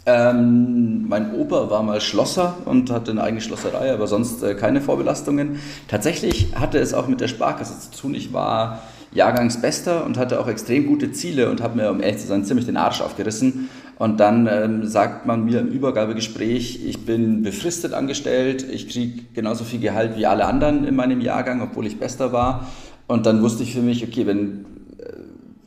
Ähm, 0.06 1.08
mein 1.08 1.36
Opa 1.36 1.70
war 1.70 1.84
mal 1.84 2.02
Schlosser 2.02 2.58
und 2.66 2.90
hatte 2.90 3.12
eine 3.12 3.22
eigene 3.22 3.42
Schlosserei, 3.42 3.94
aber 3.94 4.08
sonst 4.08 4.42
äh, 4.42 4.56
keine 4.56 4.82
Vorbelastungen. 4.82 5.60
Tatsächlich 5.88 6.56
hatte 6.56 6.80
es 6.80 6.94
auch 6.94 7.08
mit 7.08 7.22
der 7.22 7.28
Sparkasse 7.28 7.92
zu 7.92 8.02
tun. 8.02 8.16
Ich 8.16 8.34
war 8.34 8.82
Jahrgangsbester 9.12 10.06
und 10.06 10.18
hatte 10.18 10.40
auch 10.40 10.48
extrem 10.48 10.88
gute 10.88 11.12
Ziele 11.12 11.50
und 11.50 11.62
habe 11.62 11.78
mir, 11.78 11.90
um 11.92 12.02
ehrlich 12.02 12.22
zu 12.22 12.28
sein, 12.28 12.46
ziemlich 12.46 12.66
den 12.66 12.78
Arsch 12.78 13.02
aufgerissen. 13.02 13.70
Und 14.00 14.20
dann 14.20 14.50
ähm, 14.52 14.88
sagt 14.88 15.28
man 15.28 15.46
mir 15.46 15.60
im 15.60 15.68
Übergabegespräch, 15.68 16.84
ich 16.88 17.06
bin 17.06 17.44
befristet 17.44 17.94
angestellt, 17.94 18.66
ich 18.68 18.90
kriege 18.90 19.26
genauso 19.36 19.64
viel 19.64 19.80
Gehalt 19.80 20.18
wie 20.18 20.26
alle 20.26 20.46
anderen 20.46 20.86
in 20.86 20.96
meinem 20.96 21.22
Jahrgang, 21.22 21.62
obwohl 21.62 21.86
ich 21.86 22.00
Bester 22.00 22.32
war. 22.32 22.68
Und 23.06 23.28
dann 23.28 23.44
wusste 23.44 23.62
ich 23.62 23.74
für 23.74 23.82
mich, 23.82 24.04
okay, 24.04 24.26
wenn 24.26 24.66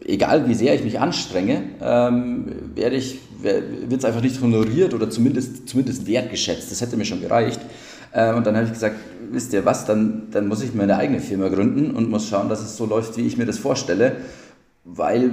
egal 0.07 0.49
wie 0.49 0.55
sehr 0.55 0.75
ich 0.75 0.85
mich 0.85 1.01
anstrenge, 1.01 1.63
ähm, 1.81 2.47
werde 2.75 2.97
ich, 2.97 3.19
wird 3.41 3.93
es 3.93 4.05
einfach 4.05 4.23
nicht 4.23 4.41
honoriert 4.41 4.95
oder 4.95 5.11
zumindest, 5.11 5.69
zumindest 5.69 6.07
wertgeschätzt. 6.07 6.71
Das 6.71 6.81
hätte 6.81 6.97
mir 6.97 7.05
schon 7.05 7.21
gereicht. 7.21 7.61
Äh, 8.13 8.35
und 8.35 8.47
dann 8.47 8.57
habe 8.57 8.67
ich 8.67 8.73
gesagt, 8.73 8.97
wisst 9.31 9.53
ihr 9.53 9.65
was, 9.65 9.85
dann, 9.85 10.29
dann 10.31 10.49
muss 10.49 10.63
ich 10.63 10.75
meine 10.75 10.97
eigene 10.97 11.21
Firma 11.21 11.49
gründen 11.49 11.93
und 11.93 12.11
muss 12.11 12.29
schauen, 12.29 12.49
dass 12.49 12.61
es 12.61 12.77
so 12.77 12.87
läuft, 12.87 13.17
wie 13.17 13.27
ich 13.27 13.37
mir 13.37 13.47
das 13.47 13.59
vorstelle, 13.59 14.17
weil 14.85 15.31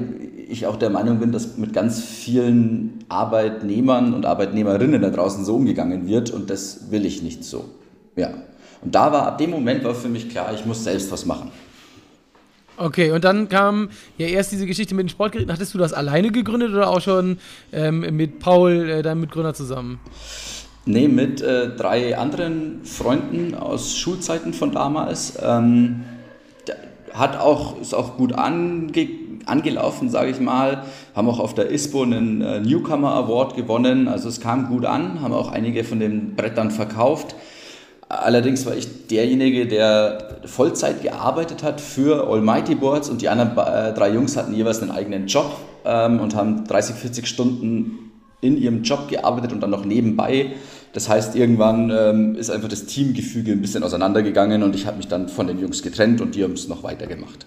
ich 0.47 0.67
auch 0.67 0.75
der 0.75 0.89
Meinung 0.89 1.19
bin, 1.19 1.31
dass 1.31 1.57
mit 1.57 1.73
ganz 1.73 2.03
vielen 2.03 3.03
Arbeitnehmern 3.09 4.13
und 4.13 4.25
Arbeitnehmerinnen 4.25 5.01
da 5.01 5.09
draußen 5.09 5.43
so 5.43 5.55
umgegangen 5.55 6.07
wird 6.07 6.31
und 6.31 6.49
das 6.49 6.91
will 6.91 7.05
ich 7.05 7.23
nicht 7.23 7.43
so. 7.43 7.65
Ja. 8.15 8.29
Und 8.81 8.95
da 8.95 9.11
war, 9.11 9.25
ab 9.27 9.37
dem 9.39 9.49
Moment 9.49 9.83
war 9.83 9.95
für 9.95 10.07
mich 10.07 10.29
klar, 10.29 10.53
ich 10.53 10.65
muss 10.65 10.83
selbst 10.83 11.11
was 11.11 11.25
machen. 11.25 11.51
Okay, 12.77 13.11
und 13.11 13.25
dann 13.25 13.49
kam 13.49 13.89
ja 14.17 14.27
erst 14.27 14.53
diese 14.53 14.65
Geschichte 14.65 14.95
mit 14.95 15.05
den 15.05 15.09
Sportgeräten. 15.09 15.51
Hattest 15.51 15.73
du 15.73 15.77
das 15.77 15.91
alleine 15.91 16.31
gegründet 16.31 16.71
oder 16.71 16.89
auch 16.89 17.01
schon 17.01 17.37
ähm, 17.73 17.99
mit 18.15 18.39
Paul, 18.39 18.89
äh, 18.89 19.01
deinem 19.01 19.19
Mitgründer, 19.19 19.53
zusammen? 19.53 19.99
Nee, 20.85 21.09
mit 21.09 21.41
äh, 21.41 21.75
drei 21.75 22.17
anderen 22.17 22.85
Freunden 22.85 23.53
aus 23.53 23.97
Schulzeiten 23.97 24.53
von 24.53 24.71
damals. 24.71 25.37
Ähm, 25.43 26.05
hat 27.13 27.37
auch, 27.37 27.81
ist 27.81 27.93
auch 27.93 28.15
gut 28.15 28.33
ange, 28.33 28.91
angelaufen, 29.49 30.09
sage 30.09 30.31
ich 30.31 30.39
mal. 30.39 30.83
Haben 31.15 31.29
auch 31.29 31.39
auf 31.39 31.53
der 31.53 31.69
ISPO 31.71 32.03
einen 32.03 32.41
äh, 32.41 32.59
Newcomer 32.59 33.13
Award 33.13 33.55
gewonnen. 33.55 34.07
Also 34.07 34.29
es 34.29 34.39
kam 34.39 34.67
gut 34.67 34.85
an, 34.85 35.21
haben 35.21 35.33
auch 35.33 35.51
einige 35.51 35.83
von 35.83 35.99
den 35.99 36.35
Brettern 36.35 36.71
verkauft. 36.71 37.35
Allerdings 38.09 38.65
war 38.65 38.75
ich 38.75 39.07
derjenige, 39.07 39.67
der 39.67 40.39
Vollzeit 40.45 41.03
gearbeitet 41.03 41.61
hat 41.61 41.79
für 41.79 42.27
Almighty 42.27 42.73
Boards 42.73 43.07
und 43.07 43.21
die 43.21 43.29
anderen 43.29 43.51
äh, 43.51 43.93
drei 43.93 44.09
Jungs 44.09 44.35
hatten 44.35 44.53
jeweils 44.53 44.81
einen 44.81 44.89
eigenen 44.89 45.27
Job 45.27 45.51
ähm, 45.85 46.19
und 46.19 46.35
haben 46.35 46.65
30, 46.65 46.95
40 46.95 47.27
Stunden 47.27 48.11
in 48.41 48.57
ihrem 48.57 48.81
Job 48.81 49.09
gearbeitet 49.09 49.51
und 49.51 49.61
dann 49.61 49.69
noch 49.69 49.85
nebenbei. 49.85 50.53
Das 50.93 51.07
heißt, 51.07 51.35
irgendwann 51.35 51.91
ähm, 51.95 52.35
ist 52.35 52.49
einfach 52.49 52.67
das 52.67 52.85
Teamgefüge 52.85 53.51
ein 53.51 53.61
bisschen 53.61 53.83
auseinandergegangen 53.83 54.63
und 54.63 54.73
ich 54.75 54.87
habe 54.87 54.97
mich 54.97 55.07
dann 55.07 55.29
von 55.29 55.45
den 55.45 55.59
Jungs 55.59 55.83
getrennt 55.83 56.19
und 56.19 56.33
die 56.33 56.43
haben 56.43 56.53
es 56.53 56.67
noch 56.67 56.81
weitergemacht. 56.81 57.45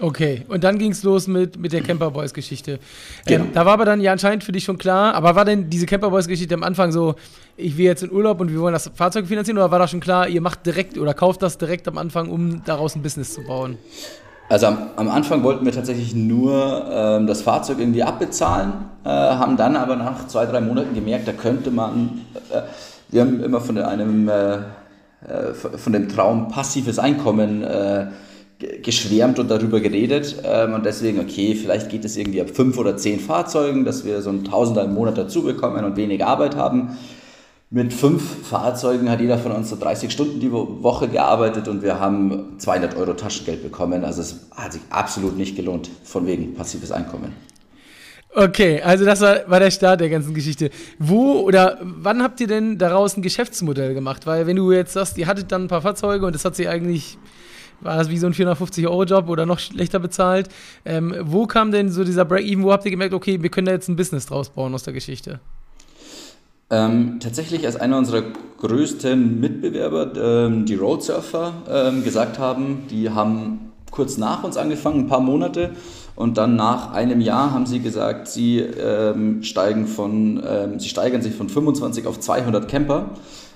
Okay, 0.00 0.42
und 0.48 0.64
dann 0.64 0.78
ging 0.78 0.90
es 0.90 1.02
los 1.04 1.28
mit, 1.28 1.56
mit 1.56 1.72
der 1.72 1.80
Camper 1.80 2.10
Boys 2.10 2.34
Geschichte. 2.34 2.72
Ähm, 2.72 2.78
genau. 3.26 3.44
Ähm, 3.44 3.50
da 3.54 3.64
war 3.64 3.74
aber 3.74 3.84
dann 3.84 4.00
ja 4.00 4.12
anscheinend 4.12 4.42
für 4.42 4.52
dich 4.52 4.64
schon 4.64 4.78
klar, 4.78 5.14
aber 5.14 5.36
war 5.36 5.44
denn 5.44 5.70
diese 5.70 5.86
Camper 5.86 6.10
Boys 6.10 6.26
Geschichte 6.26 6.54
am 6.54 6.64
Anfang 6.64 6.90
so, 6.90 7.14
ich 7.56 7.76
will 7.76 7.84
jetzt 7.84 8.02
in 8.02 8.10
Urlaub 8.10 8.40
und 8.40 8.52
wir 8.52 8.60
wollen 8.60 8.72
das 8.72 8.90
Fahrzeug 8.94 9.26
finanzieren 9.26 9.58
oder 9.58 9.70
war 9.70 9.78
da 9.78 9.86
schon 9.86 10.00
klar, 10.00 10.28
ihr 10.28 10.40
macht 10.40 10.66
direkt 10.66 10.98
oder 10.98 11.14
kauft 11.14 11.42
das 11.42 11.58
direkt 11.58 11.86
am 11.86 11.98
Anfang, 11.98 12.28
um 12.28 12.64
daraus 12.64 12.96
ein 12.96 13.02
Business 13.02 13.34
zu 13.34 13.42
bauen? 13.42 13.78
Also 14.48 14.66
am, 14.66 14.90
am 14.96 15.08
Anfang 15.08 15.42
wollten 15.42 15.64
wir 15.64 15.72
tatsächlich 15.72 16.14
nur 16.14 16.84
ähm, 16.90 17.26
das 17.26 17.42
Fahrzeug 17.42 17.78
irgendwie 17.78 18.02
abbezahlen, 18.02 18.72
äh, 19.04 19.08
haben 19.08 19.56
dann 19.56 19.76
aber 19.76 19.96
nach 19.96 20.26
zwei, 20.26 20.44
drei 20.44 20.60
Monaten 20.60 20.94
gemerkt, 20.94 21.28
da 21.28 21.32
könnte 21.32 21.70
man, 21.70 22.20
äh, 22.50 22.62
wir 23.10 23.22
haben 23.22 23.42
immer 23.42 23.60
von 23.60 23.78
einem, 23.78 24.28
äh, 24.28 24.54
äh 24.54 25.54
von 25.54 25.92
dem 25.92 26.08
Traum 26.08 26.48
passives 26.48 26.98
Einkommen 26.98 27.62
äh, 27.62 28.06
geschwärmt 28.82 29.38
und 29.38 29.50
darüber 29.50 29.80
geredet 29.80 30.36
ähm, 30.44 30.74
und 30.74 30.84
deswegen, 30.84 31.20
okay, 31.20 31.54
vielleicht 31.54 31.88
geht 31.88 32.04
es 32.04 32.16
irgendwie 32.16 32.40
ab 32.40 32.50
fünf 32.52 32.78
oder 32.78 32.96
zehn 32.96 33.20
Fahrzeugen, 33.20 33.84
dass 33.84 34.04
wir 34.04 34.22
so 34.22 34.30
ein 34.30 34.44
Tausender 34.44 34.84
im 34.84 34.94
Monat 34.94 35.18
dazu 35.18 35.42
bekommen 35.42 35.84
und 35.84 35.96
wenig 35.96 36.24
Arbeit 36.24 36.56
haben. 36.56 36.96
Mit 37.70 37.92
fünf 37.92 38.46
Fahrzeugen 38.48 39.10
hat 39.10 39.20
jeder 39.20 39.38
von 39.38 39.50
uns 39.52 39.70
so 39.70 39.76
30 39.76 40.12
Stunden 40.12 40.38
die 40.38 40.52
Woche 40.52 41.08
gearbeitet 41.08 41.66
und 41.66 41.82
wir 41.82 41.98
haben 41.98 42.54
200 42.58 42.96
Euro 42.96 43.14
Taschengeld 43.14 43.62
bekommen. 43.62 44.04
Also 44.04 44.20
es 44.20 44.46
hat 44.52 44.74
sich 44.74 44.82
absolut 44.90 45.36
nicht 45.36 45.56
gelohnt, 45.56 45.90
von 46.04 46.26
wegen 46.26 46.54
passives 46.54 46.92
Einkommen. 46.92 47.32
Okay, 48.36 48.82
also 48.82 49.04
das 49.04 49.20
war, 49.20 49.48
war 49.48 49.60
der 49.60 49.70
Start 49.70 50.00
der 50.00 50.08
ganzen 50.08 50.34
Geschichte. 50.34 50.70
Wo 50.98 51.40
oder 51.40 51.78
wann 51.80 52.22
habt 52.22 52.40
ihr 52.40 52.48
denn 52.48 52.78
daraus 52.78 53.16
ein 53.16 53.22
Geschäftsmodell 53.22 53.94
gemacht? 53.94 54.26
Weil 54.26 54.46
wenn 54.48 54.56
du 54.56 54.72
jetzt 54.72 54.92
sagst, 54.92 55.16
ihr 55.18 55.28
hattet 55.28 55.52
dann 55.52 55.62
ein 55.62 55.68
paar 55.68 55.82
Fahrzeuge 55.82 56.26
und 56.26 56.34
das 56.34 56.44
hat 56.44 56.56
sich 56.56 56.68
eigentlich 56.68 57.16
war 57.84 57.96
das 57.96 58.10
wie 58.10 58.18
so 58.18 58.26
ein 58.26 58.34
450-Euro-Job 58.34 59.28
oder 59.28 59.46
noch 59.46 59.58
schlechter 59.58 59.98
bezahlt. 59.98 60.48
Ähm, 60.84 61.14
wo 61.20 61.46
kam 61.46 61.70
denn 61.70 61.90
so 61.90 62.04
dieser 62.04 62.24
Break-Even? 62.24 62.64
Wo 62.64 62.72
habt 62.72 62.84
ihr 62.84 62.90
gemerkt, 62.90 63.14
okay, 63.14 63.42
wir 63.42 63.50
können 63.50 63.66
da 63.66 63.72
jetzt 63.72 63.88
ein 63.88 63.96
Business 63.96 64.26
draus 64.26 64.48
bauen 64.50 64.74
aus 64.74 64.82
der 64.82 64.92
Geschichte? 64.92 65.40
Ähm, 66.70 67.20
tatsächlich 67.20 67.66
als 67.66 67.76
einer 67.76 67.98
unserer 67.98 68.22
größten 68.58 69.38
Mitbewerber, 69.38 70.12
ähm, 70.16 70.64
die 70.64 70.74
Roadsurfer, 70.74 71.52
ähm, 71.68 72.02
gesagt 72.02 72.38
haben, 72.38 72.84
die 72.90 73.10
haben 73.10 73.72
kurz 73.90 74.16
nach 74.16 74.42
uns 74.42 74.56
angefangen, 74.56 75.00
ein 75.00 75.06
paar 75.06 75.20
Monate. 75.20 75.70
Und 76.16 76.38
dann 76.38 76.56
nach 76.56 76.92
einem 76.92 77.20
Jahr 77.20 77.52
haben 77.52 77.66
sie 77.66 77.80
gesagt, 77.80 78.28
sie, 78.28 78.58
ähm, 78.58 79.42
steigen 79.42 79.86
von, 79.86 80.42
ähm, 80.46 80.80
sie 80.80 80.88
steigern 80.88 81.22
sich 81.22 81.34
von 81.34 81.48
25 81.48 82.06
auf 82.06 82.20
200 82.20 82.68
Camper. 82.68 83.10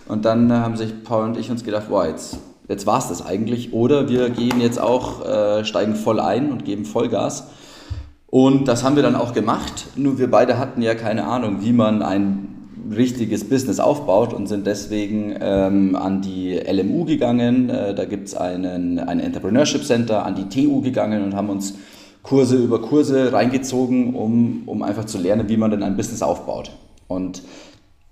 Und 0.07 0.25
dann 0.25 0.51
äh, 0.51 0.55
haben 0.55 0.77
sich 0.77 1.03
Paul 1.05 1.25
und 1.25 1.37
ich 1.37 1.51
uns 1.51 1.65
gedacht, 1.65 1.89
boah, 1.89 2.07
jetzt, 2.07 2.39
jetzt 2.69 2.87
war 2.87 2.99
es 2.99 3.09
das 3.09 3.25
eigentlich. 3.25 3.73
Oder 3.73 4.09
wir 4.09 4.31
gehen 4.31 4.61
jetzt 4.61 4.81
auch, 4.81 5.27
äh, 5.27 5.65
steigen 5.65 5.95
voll 5.95 6.21
ein 6.21 6.53
und 6.53 6.65
geben 6.65 6.85
Vollgas. 6.85 7.49
Und 8.27 8.69
das 8.69 8.85
haben 8.85 8.97
wir 8.97 9.03
dann 9.03 9.17
auch 9.17 9.33
gemacht. 9.33 9.87
Nur 9.97 10.19
wir 10.19 10.31
beide 10.31 10.59
hatten 10.59 10.83
ja 10.83 10.95
keine 10.95 11.25
Ahnung, 11.25 11.59
wie 11.61 11.73
man 11.73 12.03
ein 12.03 12.55
richtiges 12.95 13.49
Business 13.49 13.81
aufbaut 13.81 14.33
und 14.33 14.47
sind 14.47 14.67
deswegen 14.67 15.35
ähm, 15.41 15.97
an 15.97 16.23
die 16.23 16.55
LMU 16.55 17.05
gegangen. 17.05 17.71
Äh, 17.71 17.95
da 17.95 18.05
gibt 18.05 18.29
es 18.29 18.35
ein 18.35 18.65
Entrepreneurship 18.99 19.85
Center, 19.85 20.25
an 20.25 20.35
die 20.35 20.49
TU 20.49 20.81
gegangen 20.81 21.25
und 21.25 21.35
haben 21.35 21.51
uns 21.51 21.75
Kurse 22.23 22.57
über 22.57 22.83
Kurse 22.83 23.33
reingezogen, 23.33 24.15
um, 24.15 24.65
um 24.67 24.83
einfach 24.83 25.07
zu 25.07 25.19
lernen, 25.19 25.49
wie 25.49 25.57
man 25.57 25.71
denn 25.71 25.83
ein 25.83 25.97
Business 25.97 26.23
aufbaut. 26.23 26.73
Und 27.07 27.43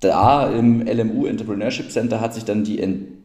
da 0.01 0.49
im 0.49 0.87
LMU 0.87 1.27
Entrepreneurship 1.27 1.91
Center 1.91 2.21
hat 2.21 2.35
sich 2.35 2.45
dann 2.45 2.65
die, 2.65 2.77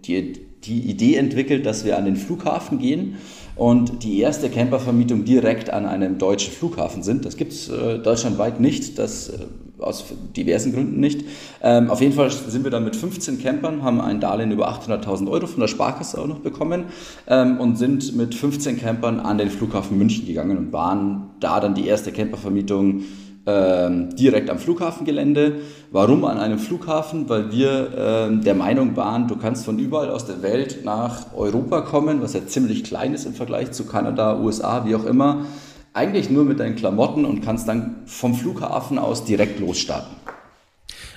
die, 0.06 0.34
die 0.64 0.80
Idee 0.80 1.16
entwickelt, 1.16 1.66
dass 1.66 1.86
wir 1.86 1.98
an 1.98 2.06
den 2.06 2.16
Flughafen 2.16 2.80
gehen 2.80 3.16
und 3.56 4.04
die 4.04 4.20
erste 4.20 4.50
Campervermietung 4.50 5.26
direkt 5.26 5.70
an 5.70 5.86
einem 5.86 6.18
deutschen 6.18 6.54
Flughafen 6.54 7.04
sind. 7.04 7.26
Das 7.26 7.38
gibt 7.38 7.52
es 7.52 7.70
äh, 7.70 8.00
deutschlandweit 8.00 8.60
nicht, 8.60 8.98
das 8.98 9.30
äh, 9.30 9.38
aus 9.82 10.06
diversen 10.36 10.74
Gründen 10.74 11.00
nicht. 11.00 11.26
Ähm, 11.62 11.90
auf 11.90 12.02
jeden 12.02 12.14
Fall 12.14 12.30
sind 12.30 12.64
wir 12.64 12.72
dann 12.72 12.84
mit 12.84 12.96
15 12.96 13.42
Campern, 13.42 13.84
haben 13.84 14.00
ein 14.00 14.20
Darlehen 14.20 14.52
über 14.52 14.70
800.000 14.70 15.30
Euro 15.30 15.48
von 15.48 15.60
der 15.60 15.68
Sparkasse 15.68 16.22
auch 16.22 16.28
noch 16.28 16.40
bekommen 16.40 16.86
ähm, 17.28 17.60
und 17.60 17.78
sind 17.78 18.16
mit 18.16 18.36
15 18.36 18.80
Campern 18.80 19.20
an 19.20 19.38
den 19.38 19.50
Flughafen 19.50 19.98
München 19.98 20.26
gegangen 20.28 20.58
und 20.58 20.72
waren 20.72 21.32
da 21.40 21.60
dann 21.60 21.74
die 21.74 21.88
erste 21.88 22.12
Campervermietung 22.12 23.04
ähm, 23.46 24.16
direkt 24.16 24.50
am 24.50 24.60
Flughafengelände. 24.60 25.62
Warum 25.92 26.26
an 26.26 26.38
einem 26.38 26.60
Flughafen? 26.60 27.30
Weil 27.30 27.52
wir 27.52 27.90
ähm, 27.98 28.44
der 28.44 28.56
Meinung 28.56 28.96
waren, 28.96 29.28
du 29.28 29.36
kannst 29.36 29.66
von 29.66 29.80
überall 29.80 30.10
aus 30.10 30.26
der 30.26 30.42
Welt 30.42 30.86
nach 30.86 31.34
Europa 31.36 31.82
kommen, 31.82 32.22
was 32.22 32.34
ja 32.34 32.46
ziemlich 32.46 32.84
klein 32.84 33.14
ist 33.14 33.26
im 33.26 33.34
Vergleich 33.34 33.72
zu 33.72 33.86
Kanada, 33.86 34.40
USA, 34.40 34.86
wie 34.86 34.96
auch 34.96 35.06
immer 35.06 35.46
eigentlich 35.94 36.30
nur 36.30 36.46
mit 36.46 36.60
deinen 36.60 36.76
Klamotten 36.76 37.26
und 37.26 37.42
kannst 37.42 37.68
dann 37.68 38.04
vom 38.06 38.34
Flughafen 38.34 38.98
aus 38.98 39.26
direkt 39.26 39.60
losstarten. 39.60 40.16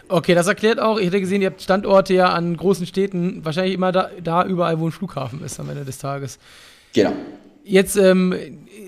Okay, 0.09 0.35
das 0.35 0.47
erklärt 0.47 0.81
auch, 0.81 0.99
ich 0.99 1.07
hätte 1.07 1.21
gesehen, 1.21 1.41
ihr 1.41 1.49
habt 1.49 1.63
Standorte 1.63 2.13
ja 2.13 2.31
an 2.31 2.57
großen 2.57 2.87
Städten, 2.87 3.45
wahrscheinlich 3.45 3.75
immer 3.75 3.91
da, 3.91 4.11
da 4.23 4.45
überall, 4.45 4.79
wo 4.79 4.87
ein 4.87 4.93
Flughafen 4.93 5.43
ist 5.43 5.59
am 5.61 5.71
Ende 5.71 5.85
des 5.85 5.99
Tages. 5.99 6.39
Genau. 6.93 7.13
Jetzt 7.65 7.97
ähm, 7.97 8.35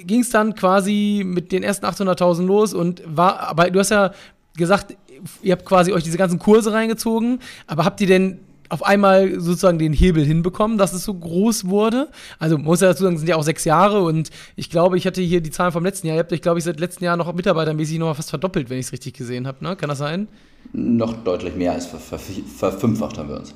ging 0.05 0.21
es 0.21 0.31
dann 0.31 0.55
quasi 0.55 1.23
mit 1.25 1.51
den 1.51 1.63
ersten 1.63 1.87
800.000 1.87 2.45
los 2.45 2.75
und 2.75 3.03
war, 3.07 3.41
aber 3.41 3.71
du 3.71 3.79
hast 3.79 3.91
ja 3.91 4.13
gesagt, 4.57 4.97
ihr 5.43 5.53
habt 5.53 5.65
quasi 5.65 5.93
euch 5.93 6.05
diese 6.05 6.19
ganzen 6.19 6.39
Kurse 6.39 6.73
reingezogen, 6.73 7.41
aber 7.67 7.85
habt 7.85 8.01
ihr 8.01 8.07
denn 8.07 8.39
auf 8.69 8.85
einmal 8.85 9.41
sozusagen 9.41 9.79
den 9.79 9.93
Hebel 9.93 10.25
hinbekommen, 10.25 10.77
dass 10.79 10.93
es 10.93 11.05
so 11.05 11.15
groß 11.15 11.69
wurde. 11.69 12.09
Also 12.39 12.59
muss 12.59 12.81
ja 12.81 12.89
dazu 12.89 13.05
sagen, 13.05 13.17
sind 13.17 13.29
ja 13.29 13.37
auch 13.37 13.43
sechs 13.43 13.65
Jahre 13.65 14.03
und 14.03 14.31
ich 14.57 14.71
glaube, 14.71 14.97
ich 14.97 15.07
hatte 15.07 15.23
hier 15.23 15.41
die 15.41 15.51
Zahlen 15.51 15.73
vom 15.73 15.85
letzten 15.85 16.07
Jahr. 16.09 16.17
Ihr 16.17 16.21
habt 16.21 16.33
euch, 16.33 16.43
glaube 16.43 16.59
ich, 16.59 16.65
seit 16.65 16.81
letztem 16.81 17.05
Jahr 17.05 17.17
noch 17.17 17.33
mitarbeitermäßig 17.33 17.99
noch 17.99 18.15
fast 18.15 18.31
verdoppelt, 18.31 18.69
wenn 18.69 18.79
ich 18.79 18.87
es 18.87 18.93
richtig 18.93 19.15
gesehen 19.15 19.47
habe. 19.47 19.63
Ne? 19.65 19.77
Kann 19.77 19.89
das 19.89 19.99
sein? 19.99 20.29
Noch 20.73 21.13
deutlich 21.23 21.55
mehr 21.55 21.73
als 21.73 21.87
ver 21.87 21.99
ver 21.99 22.19
verfünffacht 22.19 23.19
haben 23.19 23.29
wir 23.29 23.37
uns. 23.37 23.55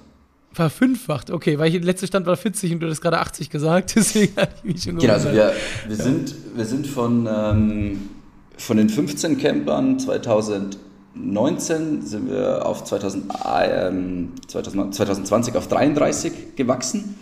Verfünffacht, 0.52 1.30
okay, 1.30 1.58
weil 1.58 1.70
der 1.70 1.82
letzte 1.82 2.06
Stand 2.06 2.26
war 2.26 2.36
40 2.36 2.72
und 2.72 2.80
du 2.80 2.88
hast 2.88 3.00
gerade 3.00 3.18
80 3.18 3.50
gesagt, 3.50 3.92
deswegen 3.96 4.36
hatte 4.36 4.54
ich 4.58 4.64
mich 4.64 4.82
schon 4.82 4.98
Genau, 4.98 5.12
also 5.12 5.32
wir, 5.32 5.52
wir, 5.86 5.96
sind, 5.96 6.34
wir 6.56 6.64
sind 6.64 6.86
von, 6.86 7.28
ähm, 7.30 8.10
von 8.56 8.76
den 8.76 8.88
15 8.88 9.38
Campern 9.38 9.98
2000 9.98 10.78
2019 11.14 12.02
sind 12.02 12.30
wir 12.30 12.64
auf 12.64 12.84
2000, 12.84 13.32
ähm, 13.56 14.32
2020 14.46 15.56
auf 15.56 15.66
33 15.68 16.56
gewachsen. 16.56 17.16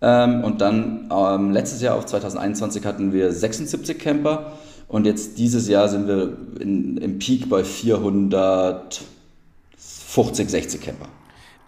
Ähm, 0.00 0.44
und 0.44 0.60
dann 0.60 1.10
ähm, 1.10 1.50
letztes 1.52 1.82
Jahr 1.82 1.96
auf 1.96 2.06
2021 2.06 2.84
hatten 2.84 3.12
wir 3.12 3.32
76 3.32 3.98
Camper. 3.98 4.52
Und 4.88 5.06
jetzt 5.06 5.38
dieses 5.38 5.66
Jahr 5.68 5.88
sind 5.88 6.06
wir 6.06 6.36
in, 6.60 6.98
im 6.98 7.18
Peak 7.18 7.48
bei 7.48 7.64
450, 7.64 10.48
60 10.48 10.80
Camper. 10.80 11.08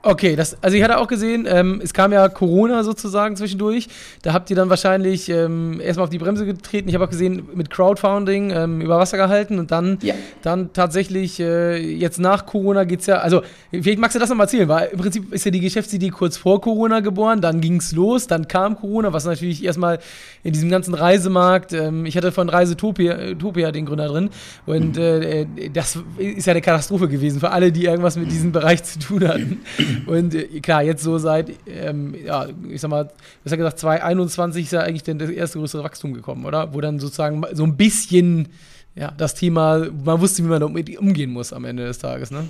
Okay, 0.01 0.37
das, 0.37 0.57
also 0.63 0.77
ich 0.77 0.83
hatte 0.85 0.99
auch 0.99 1.09
gesehen, 1.09 1.45
ähm, 1.51 1.81
es 1.83 1.93
kam 1.93 2.13
ja 2.13 2.29
Corona 2.29 2.85
sozusagen 2.85 3.35
zwischendurch. 3.35 3.89
Da 4.23 4.33
habt 4.33 4.49
ihr 4.49 4.55
dann 4.55 4.71
wahrscheinlich 4.71 5.29
ähm, 5.29 5.81
erstmal 5.81 6.05
auf 6.05 6.11
die 6.11 6.19
Bremse 6.19 6.47
getreten. 6.47 6.89
Ich 6.89 6.95
habe 6.95 7.05
auch 7.05 7.11
gesehen, 7.11 7.49
mit 7.55 7.69
Crowdfunding 7.69 8.51
ähm, 8.51 8.81
über 8.81 8.97
Wasser 9.01 9.17
gehalten 9.17 9.59
und 9.59 9.73
dann, 9.73 9.99
ja. 10.03 10.15
dann 10.43 10.73
tatsächlich 10.73 11.41
äh, 11.41 11.79
jetzt 11.79 12.21
nach 12.21 12.47
Corona 12.47 12.85
geht 12.85 13.01
es 13.01 13.07
ja, 13.07 13.17
also 13.17 13.43
vielleicht 13.73 13.99
magst 13.99 14.15
du 14.15 14.21
das 14.21 14.29
nochmal 14.29 14.45
erzählen, 14.45 14.69
weil 14.69 14.91
im 14.93 14.99
Prinzip 15.01 15.33
ist 15.33 15.45
ja 15.45 15.51
die 15.51 15.61
Geschäftsidee 15.61 16.11
kurz 16.11 16.37
vor 16.37 16.61
Corona 16.61 17.01
geboren, 17.01 17.41
dann 17.41 17.61
ging 17.61 17.77
es 17.77 17.91
los, 17.91 18.29
dann 18.29 18.47
kam 18.47 18.77
Corona, 18.77 19.13
was 19.13 19.25
natürlich 19.25 19.65
erstmal 19.65 19.99
in 20.45 20.53
diesem 20.53 20.71
ganzen 20.71 20.95
Reisemarkt, 20.95 21.73
ähm, 21.73 22.07
ich 22.07 22.17
hatte 22.17 22.31
von 22.31 22.49
Reisetopia 22.49 23.35
Topia 23.35 23.73
den 23.73 23.87
Gründer 23.87 24.07
drin 24.07 24.31
und 24.65 24.97
mhm. 24.97 25.03
äh, 25.03 25.47
das 25.73 25.99
ist 26.19 26.47
ja 26.47 26.53
eine 26.53 26.63
Katastrophe 26.63 27.09
gewesen 27.09 27.41
für 27.41 27.51
alle, 27.51 27.73
die 27.73 27.87
irgendwas 27.87 28.17
mit 28.17 28.31
diesem 28.31 28.53
Bereich 28.53 28.85
zu 28.85 29.01
tun 29.01 29.27
hatten. 29.27 29.61
Und 30.07 30.35
äh, 30.35 30.61
klar, 30.61 30.83
jetzt 30.83 31.03
so 31.03 31.19
seit, 31.19 31.53
ähm, 31.67 32.15
ja, 32.25 32.47
ich 32.69 32.81
sag 32.81 32.91
mal, 32.91 33.11
was 33.45 33.53
hat 33.53 33.59
gesagt, 33.59 33.79
2021 33.79 34.65
ist 34.65 34.73
ja 34.73 34.81
eigentlich 34.81 35.03
dann 35.03 35.19
das 35.19 35.31
erste 35.31 35.59
größere 35.59 35.85
Wachstum 35.85 36.15
gekommen, 36.15 36.45
oder? 36.45 36.75
Wo 36.75 36.81
dann 36.81 36.99
sozusagen 36.99 37.43
so 37.53 37.65
ein 37.65 37.77
bisschen, 37.77 38.49
ja, 38.95 39.13
das 39.17 39.35
Thema, 39.35 39.87
man 40.05 40.21
wusste, 40.21 40.45
wie 40.45 40.49
man 40.49 40.61
damit 40.61 40.99
umgehen 40.99 41.31
muss 41.31 41.53
am 41.53 41.65
Ende 41.65 41.87
des 41.87 41.99
Tages, 41.99 42.31
ne? 42.31 42.49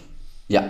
Ja. 0.49 0.65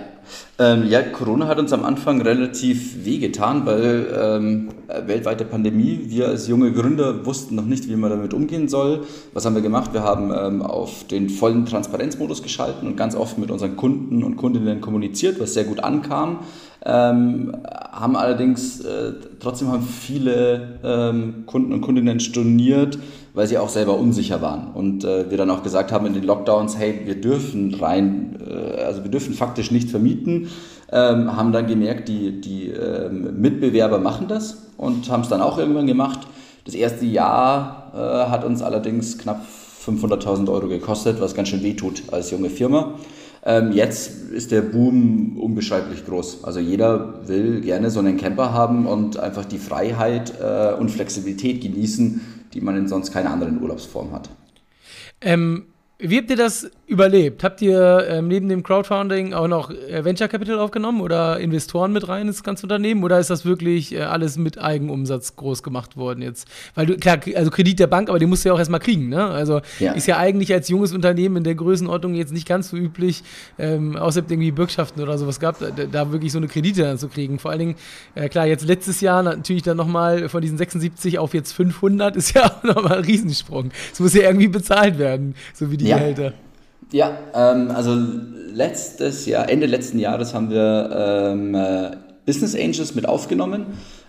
Ähm, 0.58 0.88
ja, 0.88 1.02
Corona 1.02 1.46
hat 1.46 1.58
uns 1.58 1.72
am 1.72 1.84
Anfang 1.84 2.20
relativ 2.20 3.04
wehgetan, 3.04 3.64
weil 3.64 4.08
ähm, 4.20 4.68
weltweite 5.06 5.44
Pandemie, 5.44 6.06
wir 6.08 6.28
als 6.28 6.48
junge 6.48 6.72
Gründer 6.72 7.24
wussten 7.24 7.54
noch 7.54 7.64
nicht, 7.64 7.88
wie 7.88 7.94
man 7.94 8.10
damit 8.10 8.34
umgehen 8.34 8.68
soll. 8.68 9.04
Was 9.32 9.46
haben 9.46 9.54
wir 9.54 9.62
gemacht? 9.62 9.94
Wir 9.94 10.02
haben 10.02 10.32
ähm, 10.36 10.62
auf 10.62 11.04
den 11.06 11.30
vollen 11.30 11.64
Transparenzmodus 11.64 12.42
geschalten 12.42 12.88
und 12.88 12.96
ganz 12.96 13.14
oft 13.14 13.38
mit 13.38 13.52
unseren 13.52 13.76
Kunden 13.76 14.24
und 14.24 14.36
Kundinnen 14.36 14.80
kommuniziert, 14.80 15.38
was 15.40 15.54
sehr 15.54 15.64
gut 15.64 15.80
ankam. 15.80 16.40
Ähm, 16.84 17.56
haben 17.64 18.16
allerdings 18.16 18.80
äh, 18.80 19.12
trotzdem 19.40 19.68
haben 19.68 19.82
viele 19.82 20.80
ähm, 20.82 21.44
Kunden 21.46 21.72
und 21.72 21.80
Kundinnen 21.80 22.20
storniert, 22.20 22.98
weil 23.38 23.46
sie 23.46 23.56
auch 23.56 23.68
selber 23.68 23.96
unsicher 23.96 24.42
waren. 24.42 24.72
Und 24.74 25.04
äh, 25.04 25.30
wir 25.30 25.38
dann 25.38 25.48
auch 25.48 25.62
gesagt 25.62 25.92
haben 25.92 26.06
in 26.06 26.12
den 26.12 26.24
Lockdowns, 26.24 26.76
hey, 26.76 27.02
wir 27.04 27.20
dürfen 27.20 27.72
rein, 27.72 28.36
äh, 28.44 28.82
also 28.82 29.04
wir 29.04 29.12
dürfen 29.12 29.32
faktisch 29.32 29.70
nicht 29.70 29.90
vermieten, 29.90 30.48
ähm, 30.90 31.36
haben 31.36 31.52
dann 31.52 31.68
gemerkt, 31.68 32.08
die, 32.08 32.40
die 32.40 32.66
ähm, 32.70 33.40
Mitbewerber 33.40 34.00
machen 34.00 34.26
das 34.26 34.66
und 34.76 35.08
haben 35.08 35.20
es 35.20 35.28
dann 35.28 35.40
auch 35.40 35.56
irgendwann 35.56 35.86
gemacht. 35.86 36.18
Das 36.64 36.74
erste 36.74 37.06
Jahr 37.06 37.92
äh, 37.94 38.28
hat 38.28 38.42
uns 38.42 38.60
allerdings 38.60 39.18
knapp 39.18 39.46
500.000 39.86 40.50
Euro 40.50 40.66
gekostet, 40.66 41.20
was 41.20 41.36
ganz 41.36 41.46
schön 41.46 41.62
wehtut 41.62 42.02
als 42.10 42.32
junge 42.32 42.50
Firma. 42.50 42.94
Ähm, 43.46 43.70
jetzt 43.70 44.32
ist 44.32 44.50
der 44.50 44.62
Boom 44.62 45.38
unbeschreiblich 45.38 46.04
groß. 46.04 46.42
Also 46.42 46.58
jeder 46.58 47.28
will 47.28 47.60
gerne 47.60 47.90
so 47.90 48.00
einen 48.00 48.16
Camper 48.16 48.52
haben 48.52 48.88
und 48.88 49.16
einfach 49.16 49.44
die 49.44 49.58
Freiheit 49.58 50.32
äh, 50.42 50.74
und 50.74 50.90
Flexibilität 50.90 51.62
genießen, 51.62 52.37
die 52.58 52.64
man 52.64 52.76
in 52.76 52.88
sonst 52.88 53.12
keiner 53.12 53.30
anderen 53.30 53.62
Urlaubsform 53.62 54.10
hat. 54.12 54.28
Ähm, 55.20 55.66
wie 55.98 56.18
habt 56.18 56.30
ihr 56.30 56.36
das 56.36 56.68
überlebt? 56.88 57.44
Habt 57.44 57.60
ihr 57.60 58.06
ähm, 58.08 58.28
neben 58.28 58.48
dem 58.48 58.62
Crowdfunding 58.62 59.34
auch 59.34 59.46
noch 59.46 59.70
äh, 59.70 60.04
Venture 60.04 60.26
Capital 60.26 60.58
aufgenommen 60.58 61.02
oder 61.02 61.38
Investoren 61.38 61.92
mit 61.92 62.08
rein 62.08 62.26
ins 62.26 62.42
ganze 62.42 62.64
Unternehmen? 62.64 63.04
Oder 63.04 63.18
ist 63.18 63.28
das 63.28 63.44
wirklich 63.44 63.94
äh, 63.94 64.00
alles 64.00 64.38
mit 64.38 64.58
Eigenumsatz 64.58 65.36
groß 65.36 65.62
gemacht 65.62 65.98
worden 65.98 66.22
jetzt? 66.22 66.48
Weil 66.74 66.86
du, 66.86 66.96
klar, 66.96 67.18
also 67.34 67.50
Kredit 67.50 67.78
der 67.78 67.88
Bank, 67.88 68.08
aber 68.08 68.18
den 68.18 68.30
musst 68.30 68.44
du 68.44 68.48
ja 68.48 68.54
auch 68.54 68.58
erstmal 68.58 68.80
kriegen, 68.80 69.10
ne? 69.10 69.22
Also 69.26 69.60
ja. 69.78 69.92
ist 69.92 70.06
ja 70.06 70.16
eigentlich 70.16 70.52
als 70.52 70.68
junges 70.68 70.94
Unternehmen 70.94 71.36
in 71.36 71.44
der 71.44 71.54
Größenordnung 71.54 72.14
jetzt 72.14 72.32
nicht 72.32 72.48
ganz 72.48 72.70
so 72.70 72.76
üblich, 72.78 73.22
ähm, 73.58 73.94
außer 73.94 74.22
irgendwie 74.26 74.50
Bürgschaften 74.50 75.02
oder 75.02 75.18
sowas 75.18 75.40
gehabt, 75.40 75.60
da, 75.60 75.70
da, 75.70 76.10
wirklich 76.10 76.32
so 76.32 76.38
eine 76.38 76.48
Kredite 76.48 76.82
dann 76.82 76.96
zu 76.96 77.08
kriegen. 77.08 77.38
Vor 77.38 77.50
allen 77.50 77.60
Dingen, 77.60 77.74
äh, 78.14 78.30
klar, 78.30 78.46
jetzt 78.46 78.64
letztes 78.64 79.02
Jahr 79.02 79.22
natürlich 79.22 79.62
dann 79.62 79.76
nochmal 79.76 80.30
von 80.30 80.40
diesen 80.40 80.56
76 80.56 81.18
auf 81.18 81.34
jetzt 81.34 81.52
500 81.52 82.16
ist 82.16 82.34
ja 82.34 82.46
auch 82.50 82.62
nochmal 82.62 82.98
ein 82.98 83.04
Riesensprung. 83.04 83.72
Es 83.92 84.00
muss 84.00 84.14
ja 84.14 84.22
irgendwie 84.22 84.48
bezahlt 84.48 84.98
werden, 84.98 85.34
so 85.52 85.70
wie 85.70 85.76
die 85.76 85.88
ja. 85.88 85.98
Gehälter. 85.98 86.32
Ja, 86.92 87.18
ähm, 87.34 87.70
also 87.70 87.96
letztes 88.52 89.26
Jahr, 89.26 89.48
Ende 89.48 89.66
letzten 89.66 89.98
Jahres 89.98 90.34
haben 90.34 90.50
wir 90.50 90.90
ähm, 91.32 91.54
äh, 91.54 91.90
Business 92.24 92.54
Angels 92.54 92.94
mit 92.94 93.06
aufgenommen, 93.08 93.66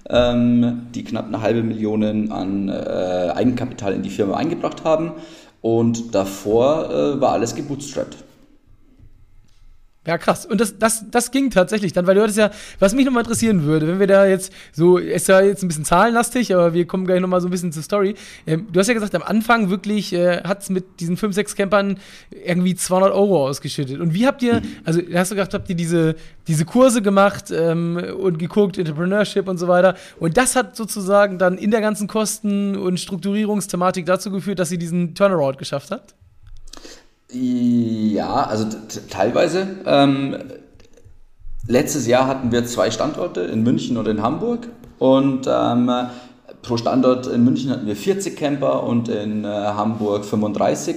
ähm, 0.10 0.88
die 0.94 1.04
knapp 1.04 1.28
eine 1.28 1.42
halbe 1.42 1.64
Million 1.64 2.32
an 2.32 2.70
äh, 2.70 3.32
Eigenkapital 3.34 3.94
in 3.94 4.02
die 4.02 4.10
Firma 4.10 4.36
eingebracht 4.36 4.84
haben. 4.84 5.14
Und 5.62 6.16
davor 6.16 6.90
äh, 6.90 7.22
war 7.22 7.34
alles 7.34 7.56
gebootstrapped. 7.56 8.18
Ja, 10.08 10.18
krass. 10.18 10.46
Und 10.46 10.62
das, 10.62 10.78
das, 10.80 11.04
das 11.12 11.30
ging 11.30 11.50
tatsächlich 11.50 11.92
dann, 11.92 12.08
weil 12.08 12.16
du 12.16 12.22
hattest 12.22 12.38
ja, 12.38 12.52
was 12.80 12.96
mich 12.96 13.06
nochmal 13.06 13.24
interessieren 13.24 13.64
würde, 13.64 13.86
wenn 13.86 14.00
wir 14.00 14.08
da 14.08 14.26
jetzt 14.26 14.52
so, 14.72 14.98
ist 14.98 15.28
ja 15.28 15.42
jetzt 15.42 15.62
ein 15.62 15.68
bisschen 15.68 15.84
zahlenlastig, 15.84 16.56
aber 16.56 16.74
wir 16.74 16.88
kommen 16.88 17.06
gleich 17.06 17.20
nochmal 17.20 17.42
so 17.42 17.50
ein 17.50 17.52
bisschen 17.52 17.74
zur 17.74 17.84
Story. 17.84 18.16
Ähm, 18.48 18.68
du 18.72 18.80
hast 18.80 18.88
ja 18.88 18.94
gesagt, 18.94 19.14
am 19.14 19.24
Anfang 19.24 19.70
wirklich 19.70 20.14
äh, 20.14 20.42
hat 20.44 20.62
es 20.62 20.70
mit 20.70 21.02
diesen 21.02 21.18
5, 21.18 21.36
6 21.36 21.56
Campern 21.56 22.00
irgendwie 22.32 22.76
200 22.76 23.12
Euro 23.12 23.46
ausgeschüttet. 23.46 24.00
Und 24.00 24.14
wie 24.14 24.26
habt 24.26 24.42
ihr, 24.42 24.62
also 24.86 25.02
hast 25.14 25.32
du 25.32 25.36
gesagt, 25.36 25.54
habt 25.54 25.70
ihr 25.70 25.76
diese, 25.76 26.16
diese 26.48 26.64
Kurse 26.64 27.02
gemacht 27.02 27.52
ähm, 27.52 28.02
und 28.20 28.40
geguckt, 28.40 28.78
Entrepreneurship 28.78 29.50
und 29.50 29.58
so 29.58 29.68
weiter. 29.68 29.96
Und 30.18 30.38
das 30.38 30.56
hat 30.56 30.78
sozusagen 30.78 31.38
dann 31.38 31.58
in 31.58 31.72
der 31.72 31.82
ganzen 31.82 32.08
Kosten- 32.08 32.78
und 32.78 33.02
Strukturierungsthematik 33.02 34.06
dazu 34.06 34.32
geführt, 34.32 34.60
dass 34.60 34.72
ihr 34.72 34.80
diesen 34.80 35.14
Turnaround 35.14 35.58
geschafft 35.58 35.92
habt? 35.92 36.16
Ja, 37.32 38.44
also 38.44 38.66
teilweise. 39.10 39.68
Ähm, 39.86 40.36
letztes 41.68 42.08
Jahr 42.08 42.28
hatten 42.28 42.52
wir 42.52 42.66
zwei 42.66 42.90
Standorte 42.90 43.42
in 43.42 43.64
München 43.64 43.98
und 43.98 44.08
in 44.08 44.24
Hamburg 44.24 44.68
und 44.98 45.48
ähm, 45.48 45.92
pro 46.64 46.78
Standort 46.78 47.28
in 47.28 47.44
München 47.44 47.70
hatten 47.70 47.86
wir 47.86 47.96
40 47.96 48.36
Camper 48.36 48.84
und 48.84 49.10
in 49.10 49.46
äh, 49.46 49.48
Hamburg 49.48 50.26
35. 50.26 50.96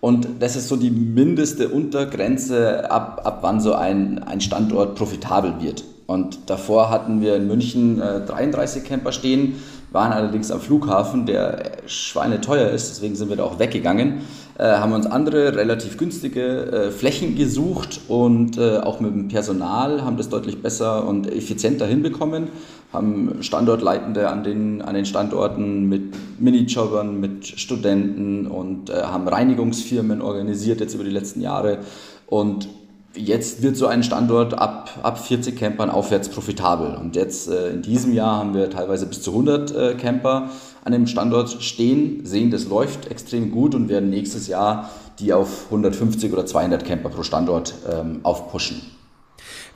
Und 0.00 0.26
das 0.40 0.56
ist 0.56 0.68
so 0.68 0.76
die 0.76 0.90
mindeste 0.90 1.68
Untergrenze, 1.68 2.90
ab, 2.90 3.22
ab 3.24 3.38
wann 3.42 3.60
so 3.60 3.74
ein, 3.74 4.22
ein 4.22 4.40
Standort 4.40 4.96
profitabel 4.96 5.54
wird. 5.60 5.84
Und 6.06 6.50
davor 6.50 6.90
hatten 6.90 7.20
wir 7.20 7.36
in 7.36 7.46
München 7.46 8.00
äh, 8.00 8.20
33 8.20 8.84
Camper 8.84 9.12
stehen, 9.12 9.56
waren 9.94 10.12
allerdings 10.12 10.50
am 10.50 10.60
Flughafen, 10.60 11.24
der 11.24 11.78
schweineteuer 11.86 12.68
ist, 12.70 12.90
deswegen 12.90 13.14
sind 13.14 13.28
wir 13.28 13.36
da 13.36 13.44
auch 13.44 13.60
weggegangen. 13.60 14.22
Äh, 14.58 14.64
haben 14.64 14.92
uns 14.92 15.06
andere 15.06 15.54
relativ 15.56 15.96
günstige 15.96 16.42
äh, 16.42 16.90
Flächen 16.90 17.36
gesucht 17.36 18.00
und 18.08 18.58
äh, 18.58 18.78
auch 18.78 18.98
mit 18.98 19.14
dem 19.14 19.28
Personal 19.28 20.02
haben 20.04 20.16
das 20.16 20.28
deutlich 20.28 20.60
besser 20.60 21.06
und 21.06 21.32
effizienter 21.32 21.86
hinbekommen, 21.86 22.48
haben 22.92 23.36
Standortleitende 23.40 24.28
an 24.28 24.42
den, 24.42 24.82
an 24.82 24.96
den 24.96 25.06
Standorten 25.06 25.88
mit 25.88 26.12
Minijobbern, 26.40 27.20
mit 27.20 27.46
Studenten 27.46 28.48
und 28.48 28.90
äh, 28.90 28.94
haben 28.94 29.28
Reinigungsfirmen 29.28 30.22
organisiert 30.22 30.80
jetzt 30.80 30.94
über 30.94 31.04
die 31.04 31.10
letzten 31.10 31.40
Jahre 31.40 31.78
und 32.26 32.68
jetzt 33.14 33.62
wird 33.62 33.76
so 33.76 33.86
ein 33.86 34.02
Standort 34.02 34.54
ab, 34.54 34.90
ab 35.02 35.18
40 35.18 35.56
Campern 35.56 35.90
aufwärts 35.90 36.28
profitabel. 36.28 36.96
Und 36.96 37.16
jetzt 37.16 37.48
äh, 37.48 37.70
in 37.70 37.82
diesem 37.82 38.12
Jahr 38.12 38.38
haben 38.38 38.54
wir 38.54 38.70
teilweise 38.70 39.06
bis 39.06 39.22
zu 39.22 39.30
100 39.30 39.74
äh, 39.74 39.94
Camper 39.94 40.50
an 40.84 40.92
dem 40.92 41.06
Standort 41.06 41.62
stehen, 41.62 42.26
sehen, 42.26 42.50
das 42.50 42.66
läuft 42.66 43.10
extrem 43.10 43.50
gut 43.50 43.74
und 43.74 43.88
werden 43.88 44.10
nächstes 44.10 44.48
Jahr 44.48 44.90
die 45.18 45.32
auf 45.32 45.66
150 45.66 46.32
oder 46.32 46.44
200 46.44 46.84
Camper 46.84 47.08
pro 47.08 47.22
Standort 47.22 47.74
ähm, 47.90 48.20
aufpushen. 48.24 48.82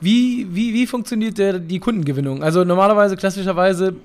Wie, 0.01 0.47
wie, 0.51 0.73
wie 0.73 0.87
funktioniert 0.87 1.37
der, 1.37 1.59
die 1.59 1.79
Kundengewinnung? 1.79 2.43
Also 2.43 2.63
normalerweise, 2.63 3.17
klassischerweise 3.17 3.95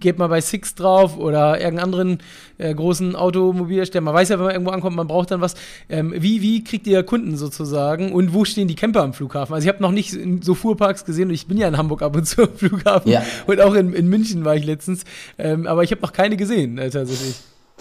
geht 0.00 0.18
man 0.18 0.30
bei 0.30 0.40
Six 0.40 0.74
drauf 0.74 1.18
oder 1.18 1.60
irgendeinen 1.60 1.78
anderen 1.78 2.18
äh, 2.58 2.74
großen 2.74 3.16
Automobilhersteller. 3.16 4.02
Man 4.02 4.14
weiß 4.14 4.28
ja, 4.30 4.38
wenn 4.38 4.46
man 4.46 4.54
irgendwo 4.54 4.72
ankommt, 4.72 4.96
man 4.96 5.06
braucht 5.06 5.30
dann 5.30 5.40
was. 5.40 5.54
Ähm, 5.88 6.12
wie, 6.16 6.42
wie 6.42 6.64
kriegt 6.64 6.86
ihr 6.86 7.02
Kunden 7.02 7.36
sozusagen 7.36 8.12
und 8.12 8.34
wo 8.34 8.44
stehen 8.44 8.68
die 8.68 8.74
Camper 8.74 9.02
am 9.02 9.12
Flughafen? 9.12 9.54
Also 9.54 9.66
ich 9.66 9.72
habe 9.72 9.82
noch 9.82 9.92
nicht 9.92 10.16
so 10.42 10.54
Fuhrparks 10.54 11.04
gesehen 11.04 11.28
und 11.28 11.34
ich 11.34 11.46
bin 11.46 11.58
ja 11.58 11.68
in 11.68 11.76
Hamburg 11.76 12.02
ab 12.02 12.16
und 12.16 12.24
zu 12.24 12.42
am 12.42 12.54
Flughafen 12.54 13.10
ja. 13.10 13.22
und 13.46 13.60
auch 13.60 13.74
in, 13.74 13.92
in 13.92 14.08
München 14.08 14.44
war 14.44 14.56
ich 14.56 14.64
letztens, 14.64 15.04
ähm, 15.38 15.66
aber 15.66 15.82
ich 15.82 15.90
habe 15.90 16.02
noch 16.02 16.12
keine 16.12 16.36
gesehen 16.36 16.78
äh, 16.78 16.90
tatsächlich. 16.90 17.36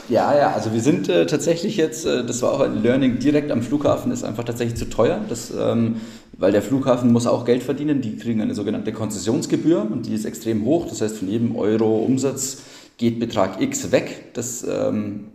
Ja, 0.09 0.37
ja, 0.37 0.53
also 0.53 0.73
wir 0.73 0.79
sind 0.79 1.09
äh, 1.09 1.25
tatsächlich 1.25 1.75
jetzt, 1.75 2.05
äh, 2.05 2.25
das 2.25 2.41
war 2.41 2.53
auch 2.53 2.61
ein 2.61 2.81
Learning, 2.81 3.19
direkt 3.19 3.51
am 3.51 3.61
Flughafen 3.61 4.11
ist 4.11 4.23
einfach 4.23 4.45
tatsächlich 4.45 4.77
zu 4.77 4.89
teuer, 4.89 5.19
das, 5.27 5.51
ähm, 5.57 5.97
weil 6.37 6.53
der 6.53 6.61
Flughafen 6.61 7.11
muss 7.11 7.27
auch 7.27 7.43
Geld 7.43 7.61
verdienen, 7.61 7.99
die 7.99 8.15
kriegen 8.15 8.41
eine 8.41 8.55
sogenannte 8.55 8.93
Konzessionsgebühr 8.93 9.81
und 9.81 10.05
die 10.05 10.13
ist 10.13 10.23
extrem 10.23 10.63
hoch, 10.63 10.87
das 10.87 11.01
heißt 11.01 11.17
von 11.17 11.27
jedem 11.27 11.57
Euro 11.57 11.97
Umsatz 11.97 12.59
geht 12.97 13.19
Betrag 13.19 13.61
X 13.61 13.91
weg, 13.91 14.33
das 14.33 14.63
ähm, 14.63 15.25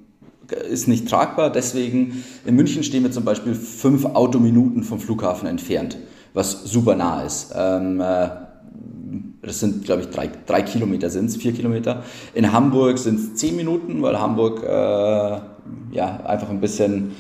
ist 0.71 0.89
nicht 0.89 1.07
tragbar, 1.09 1.51
deswegen 1.53 2.25
in 2.47 2.57
München 2.57 2.83
stehen 2.83 3.03
wir 3.03 3.11
zum 3.11 3.25
Beispiel 3.25 3.55
fünf 3.55 4.07
Autominuten 4.07 4.85
vom 4.85 5.01
Flughafen 5.01 5.49
entfernt, 5.49 5.99
was 6.33 6.65
super 6.65 6.97
nah 6.97 7.23
ist. 7.23 7.53
Ähm, 7.55 8.01
äh, 8.01 8.29
das 9.43 9.59
sind, 9.59 9.85
glaube 9.85 10.03
ich, 10.03 10.09
drei, 10.09 10.31
drei 10.47 10.63
Kilometer 10.63 11.11
sind 11.11 11.27
es, 11.27 11.37
vier 11.37 11.53
Kilometer. 11.53 12.05
In 12.33 12.53
Hamburg 12.53 12.97
sind 12.99 13.19
es 13.19 13.35
zehn 13.35 13.57
Minuten, 13.57 14.01
weil 14.01 14.19
Hamburg 14.19 14.63
äh, 14.63 14.67
ja 15.95 16.21
einfach 16.25 16.49
ein 16.49 16.61
bisschen, 16.61 17.13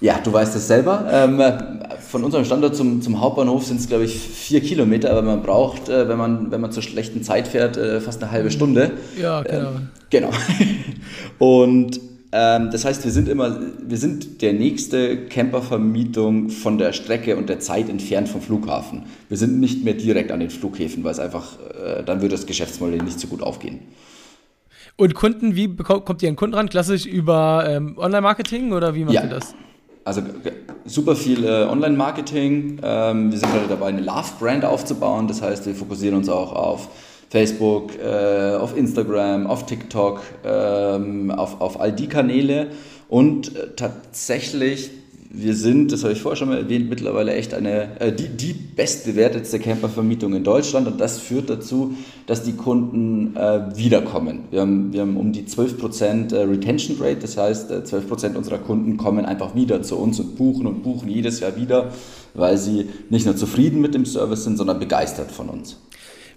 ja, 0.00 0.18
du 0.24 0.32
weißt 0.32 0.56
es 0.56 0.66
selber. 0.66 1.06
Ähm, 1.12 1.42
von 2.08 2.24
unserem 2.24 2.46
Standort 2.46 2.74
zum, 2.74 3.02
zum 3.02 3.20
Hauptbahnhof 3.20 3.66
sind 3.66 3.80
es, 3.80 3.88
glaube 3.88 4.04
ich, 4.04 4.18
vier 4.18 4.62
Kilometer, 4.62 5.10
aber 5.10 5.20
man 5.20 5.42
braucht, 5.42 5.90
äh, 5.90 6.08
wenn, 6.08 6.16
man, 6.16 6.50
wenn 6.50 6.60
man 6.62 6.72
zur 6.72 6.82
schlechten 6.82 7.22
Zeit 7.22 7.48
fährt, 7.48 7.76
äh, 7.76 8.00
fast 8.00 8.22
eine 8.22 8.32
halbe 8.32 8.50
Stunde. 8.50 8.92
Ja, 9.20 9.42
genau. 9.42 9.68
Ähm, 9.68 9.88
genau. 10.08 10.30
Und 11.38 12.09
das 12.32 12.84
heißt, 12.84 13.04
wir 13.04 13.10
sind 13.10 13.28
immer, 13.28 13.58
wir 13.80 13.96
sind 13.96 14.40
der 14.40 14.52
nächste 14.52 15.26
Campervermietung 15.26 16.50
von 16.50 16.78
der 16.78 16.92
Strecke 16.92 17.36
und 17.36 17.48
der 17.48 17.58
Zeit 17.58 17.88
entfernt 17.88 18.28
vom 18.28 18.40
Flughafen. 18.40 19.02
Wir 19.28 19.36
sind 19.36 19.58
nicht 19.58 19.84
mehr 19.84 19.94
direkt 19.94 20.30
an 20.30 20.38
den 20.38 20.50
Flughäfen, 20.50 21.02
weil 21.02 21.10
es 21.10 21.18
einfach, 21.18 21.58
äh, 21.58 22.04
dann 22.04 22.20
würde 22.20 22.36
das 22.36 22.46
Geschäftsmodell 22.46 23.02
nicht 23.02 23.18
so 23.18 23.26
gut 23.26 23.42
aufgehen. 23.42 23.80
Und 24.96 25.14
Kunden, 25.14 25.56
wie 25.56 25.74
kommt 25.76 26.22
ihr 26.22 26.28
an 26.28 26.36
Kunden 26.36 26.54
ran? 26.54 26.68
Klassisch 26.68 27.06
über 27.06 27.64
ähm, 27.66 27.96
Online-Marketing 27.98 28.72
oder 28.72 28.94
wie 28.94 29.04
macht 29.04 29.14
ja. 29.14 29.22
ihr 29.24 29.30
das? 29.30 29.54
Also 30.04 30.22
super 30.84 31.16
viel 31.16 31.44
äh, 31.44 31.64
Online-Marketing. 31.64 32.80
Ähm, 32.82 33.32
wir 33.32 33.38
sind 33.38 33.52
gerade 33.52 33.66
dabei, 33.68 33.86
eine 33.86 34.02
Love-Brand 34.02 34.64
aufzubauen. 34.64 35.26
Das 35.26 35.42
heißt, 35.42 35.66
wir 35.66 35.74
fokussieren 35.74 36.16
uns 36.16 36.28
auch 36.28 36.52
auf 36.52 36.88
Facebook, 37.30 37.92
äh, 37.96 38.56
auf 38.56 38.76
Instagram, 38.76 39.46
auf 39.46 39.64
TikTok, 39.64 40.20
ähm, 40.44 41.30
auf, 41.30 41.60
auf 41.60 41.80
all 41.80 41.92
die 41.92 42.08
Kanäle. 42.08 42.66
Und 43.08 43.56
äh, 43.56 43.68
tatsächlich, 43.76 44.90
wir 45.32 45.54
sind, 45.54 45.92
das 45.92 46.02
habe 46.02 46.12
ich 46.12 46.20
vorher 46.20 46.36
schon 46.36 46.48
mal 46.48 46.58
erwähnt, 46.58 46.90
mittlerweile 46.90 47.32
echt 47.34 47.54
eine, 47.54 48.00
äh, 48.00 48.12
die, 48.12 48.28
die 48.28 48.52
bestbewertetste 48.52 49.60
Campervermietung 49.60 50.34
in 50.34 50.42
Deutschland. 50.42 50.88
Und 50.88 51.00
das 51.00 51.20
führt 51.20 51.48
dazu, 51.48 51.94
dass 52.26 52.42
die 52.42 52.54
Kunden 52.54 53.36
äh, 53.36 53.76
wiederkommen. 53.76 54.40
Wir 54.50 54.62
haben, 54.62 54.92
wir 54.92 55.02
haben 55.02 55.16
um 55.16 55.32
die 55.32 55.44
12% 55.44 56.34
äh, 56.34 56.42
Retention 56.42 56.96
Rate, 56.98 57.20
das 57.20 57.36
heißt, 57.36 57.70
12% 57.70 58.34
äh, 58.34 58.36
unserer 58.36 58.58
Kunden 58.58 58.96
kommen 58.96 59.24
einfach 59.24 59.54
wieder 59.54 59.82
zu 59.82 59.96
uns 59.98 60.18
und 60.18 60.34
buchen 60.34 60.66
und 60.66 60.82
buchen 60.82 61.08
jedes 61.08 61.38
Jahr 61.38 61.54
wieder, 61.54 61.92
weil 62.34 62.58
sie 62.58 62.86
nicht 63.08 63.24
nur 63.24 63.36
zufrieden 63.36 63.80
mit 63.80 63.94
dem 63.94 64.04
Service 64.04 64.42
sind, 64.42 64.56
sondern 64.56 64.80
begeistert 64.80 65.30
von 65.30 65.48
uns. 65.48 65.76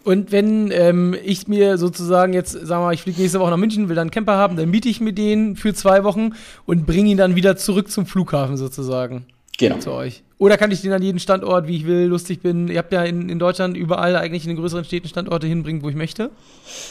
Und 0.04 0.32
wenn 0.32 0.70
ähm, 0.72 1.16
ich 1.24 1.48
mir 1.48 1.78
sozusagen 1.78 2.34
jetzt, 2.34 2.52
sagen 2.52 2.82
wir 2.82 2.88
mal, 2.88 2.94
ich 2.94 3.02
fliege 3.02 3.22
nächste 3.22 3.40
Woche 3.40 3.52
nach 3.52 3.58
München, 3.58 3.88
will 3.88 3.96
dann 3.96 4.04
einen 4.04 4.12
Camper 4.12 4.36
haben, 4.36 4.58
dann 4.58 4.70
miete 4.70 4.90
ich 4.90 5.00
mir 5.00 5.14
den 5.14 5.56
für 5.56 5.74
zwei 5.74 6.04
Wochen 6.04 6.32
und 6.66 6.86
bringe 6.86 7.10
ihn 7.10 7.18
dann 7.18 7.36
wieder 7.36 7.56
zurück 7.56 7.90
zum 7.90 8.06
Flughafen 8.06 8.58
sozusagen. 8.58 9.26
Genau. 9.58 9.78
Zu 9.78 9.92
euch. 9.92 10.24
Oder 10.40 10.58
kann 10.58 10.72
ich 10.72 10.82
den 10.82 10.92
an 10.92 11.02
jeden 11.02 11.20
Standort, 11.20 11.68
wie 11.68 11.78
ich 11.78 11.88
will, 11.88 12.08
lustig 12.08 12.42
bin? 12.42 12.68
Ihr 12.68 12.80
habt 12.80 12.92
ja 12.92 13.04
in, 13.04 13.30
in 13.30 13.40
Deutschland 13.40 13.78
überall 13.78 14.16
eigentlich 14.16 14.44
in 14.44 14.50
den 14.50 14.58
größeren 14.58 14.84
Städten 14.84 15.08
Standorte 15.08 15.48
hinbringen, 15.48 15.84
wo 15.84 15.90
ich 15.90 15.96
möchte? 15.96 16.32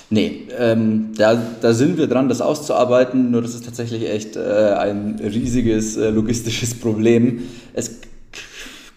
Nee, 0.09 0.43
ähm, 0.59 1.11
da, 1.17 1.35
da 1.61 1.75
sind 1.75 1.99
wir 1.99 2.07
dran, 2.07 2.31
das 2.31 2.41
auszuarbeiten. 2.41 3.31
Nur 3.31 3.43
das 3.43 3.55
ist 3.55 3.67
tatsächlich 3.67 4.09
echt 4.09 4.37
äh, 4.37 4.75
ein 4.79 5.21
riesiges 5.23 5.97
äh, 5.97 6.11
logistisches 6.11 6.75
Problem. 6.81 7.43
Es 7.75 8.01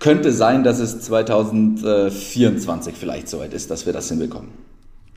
könnte 0.06 0.32
sein, 0.32 0.64
dass 0.64 0.78
es 0.78 1.02
2024 1.02 2.94
vielleicht 2.94 3.28
soweit 3.28 3.56
ist, 3.56 3.72
dass 3.72 3.88
wir 3.88 3.94
das 3.94 4.08
hinbekommen. 4.08 4.52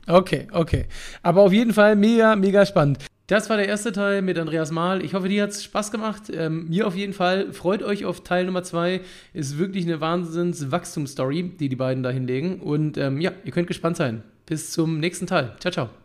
Okay, 0.07 0.47
okay. 0.51 0.87
Aber 1.21 1.43
auf 1.43 1.53
jeden 1.53 1.73
Fall 1.73 1.95
mega, 1.95 2.35
mega 2.35 2.65
spannend. 2.65 2.97
Das 3.27 3.51
war 3.51 3.57
der 3.57 3.67
erste 3.67 3.91
Teil 3.91 4.23
mit 4.23 4.39
Andreas 4.39 4.71
Mahl. 4.71 5.05
Ich 5.05 5.13
hoffe, 5.13 5.29
dir 5.29 5.43
hat 5.43 5.51
es 5.51 5.63
Spaß 5.63 5.91
gemacht. 5.91 6.31
Ähm, 6.33 6.67
mir 6.69 6.87
auf 6.87 6.95
jeden 6.95 7.13
Fall. 7.13 7.53
Freut 7.53 7.83
euch 7.83 8.05
auf 8.05 8.23
Teil 8.23 8.45
Nummer 8.45 8.63
zwei. 8.63 9.01
Ist 9.31 9.59
wirklich 9.59 9.85
eine 9.85 10.01
Wahnsinns-Wachstumsstory, 10.01 11.51
die 11.59 11.69
die 11.69 11.75
beiden 11.75 12.01
da 12.01 12.09
hinlegen. 12.09 12.59
Und 12.59 12.97
ähm, 12.97 13.21
ja, 13.21 13.31
ihr 13.45 13.51
könnt 13.51 13.67
gespannt 13.67 13.97
sein. 13.97 14.23
Bis 14.47 14.71
zum 14.71 14.99
nächsten 14.99 15.27
Teil. 15.27 15.55
Ciao, 15.59 15.71
ciao. 15.71 15.98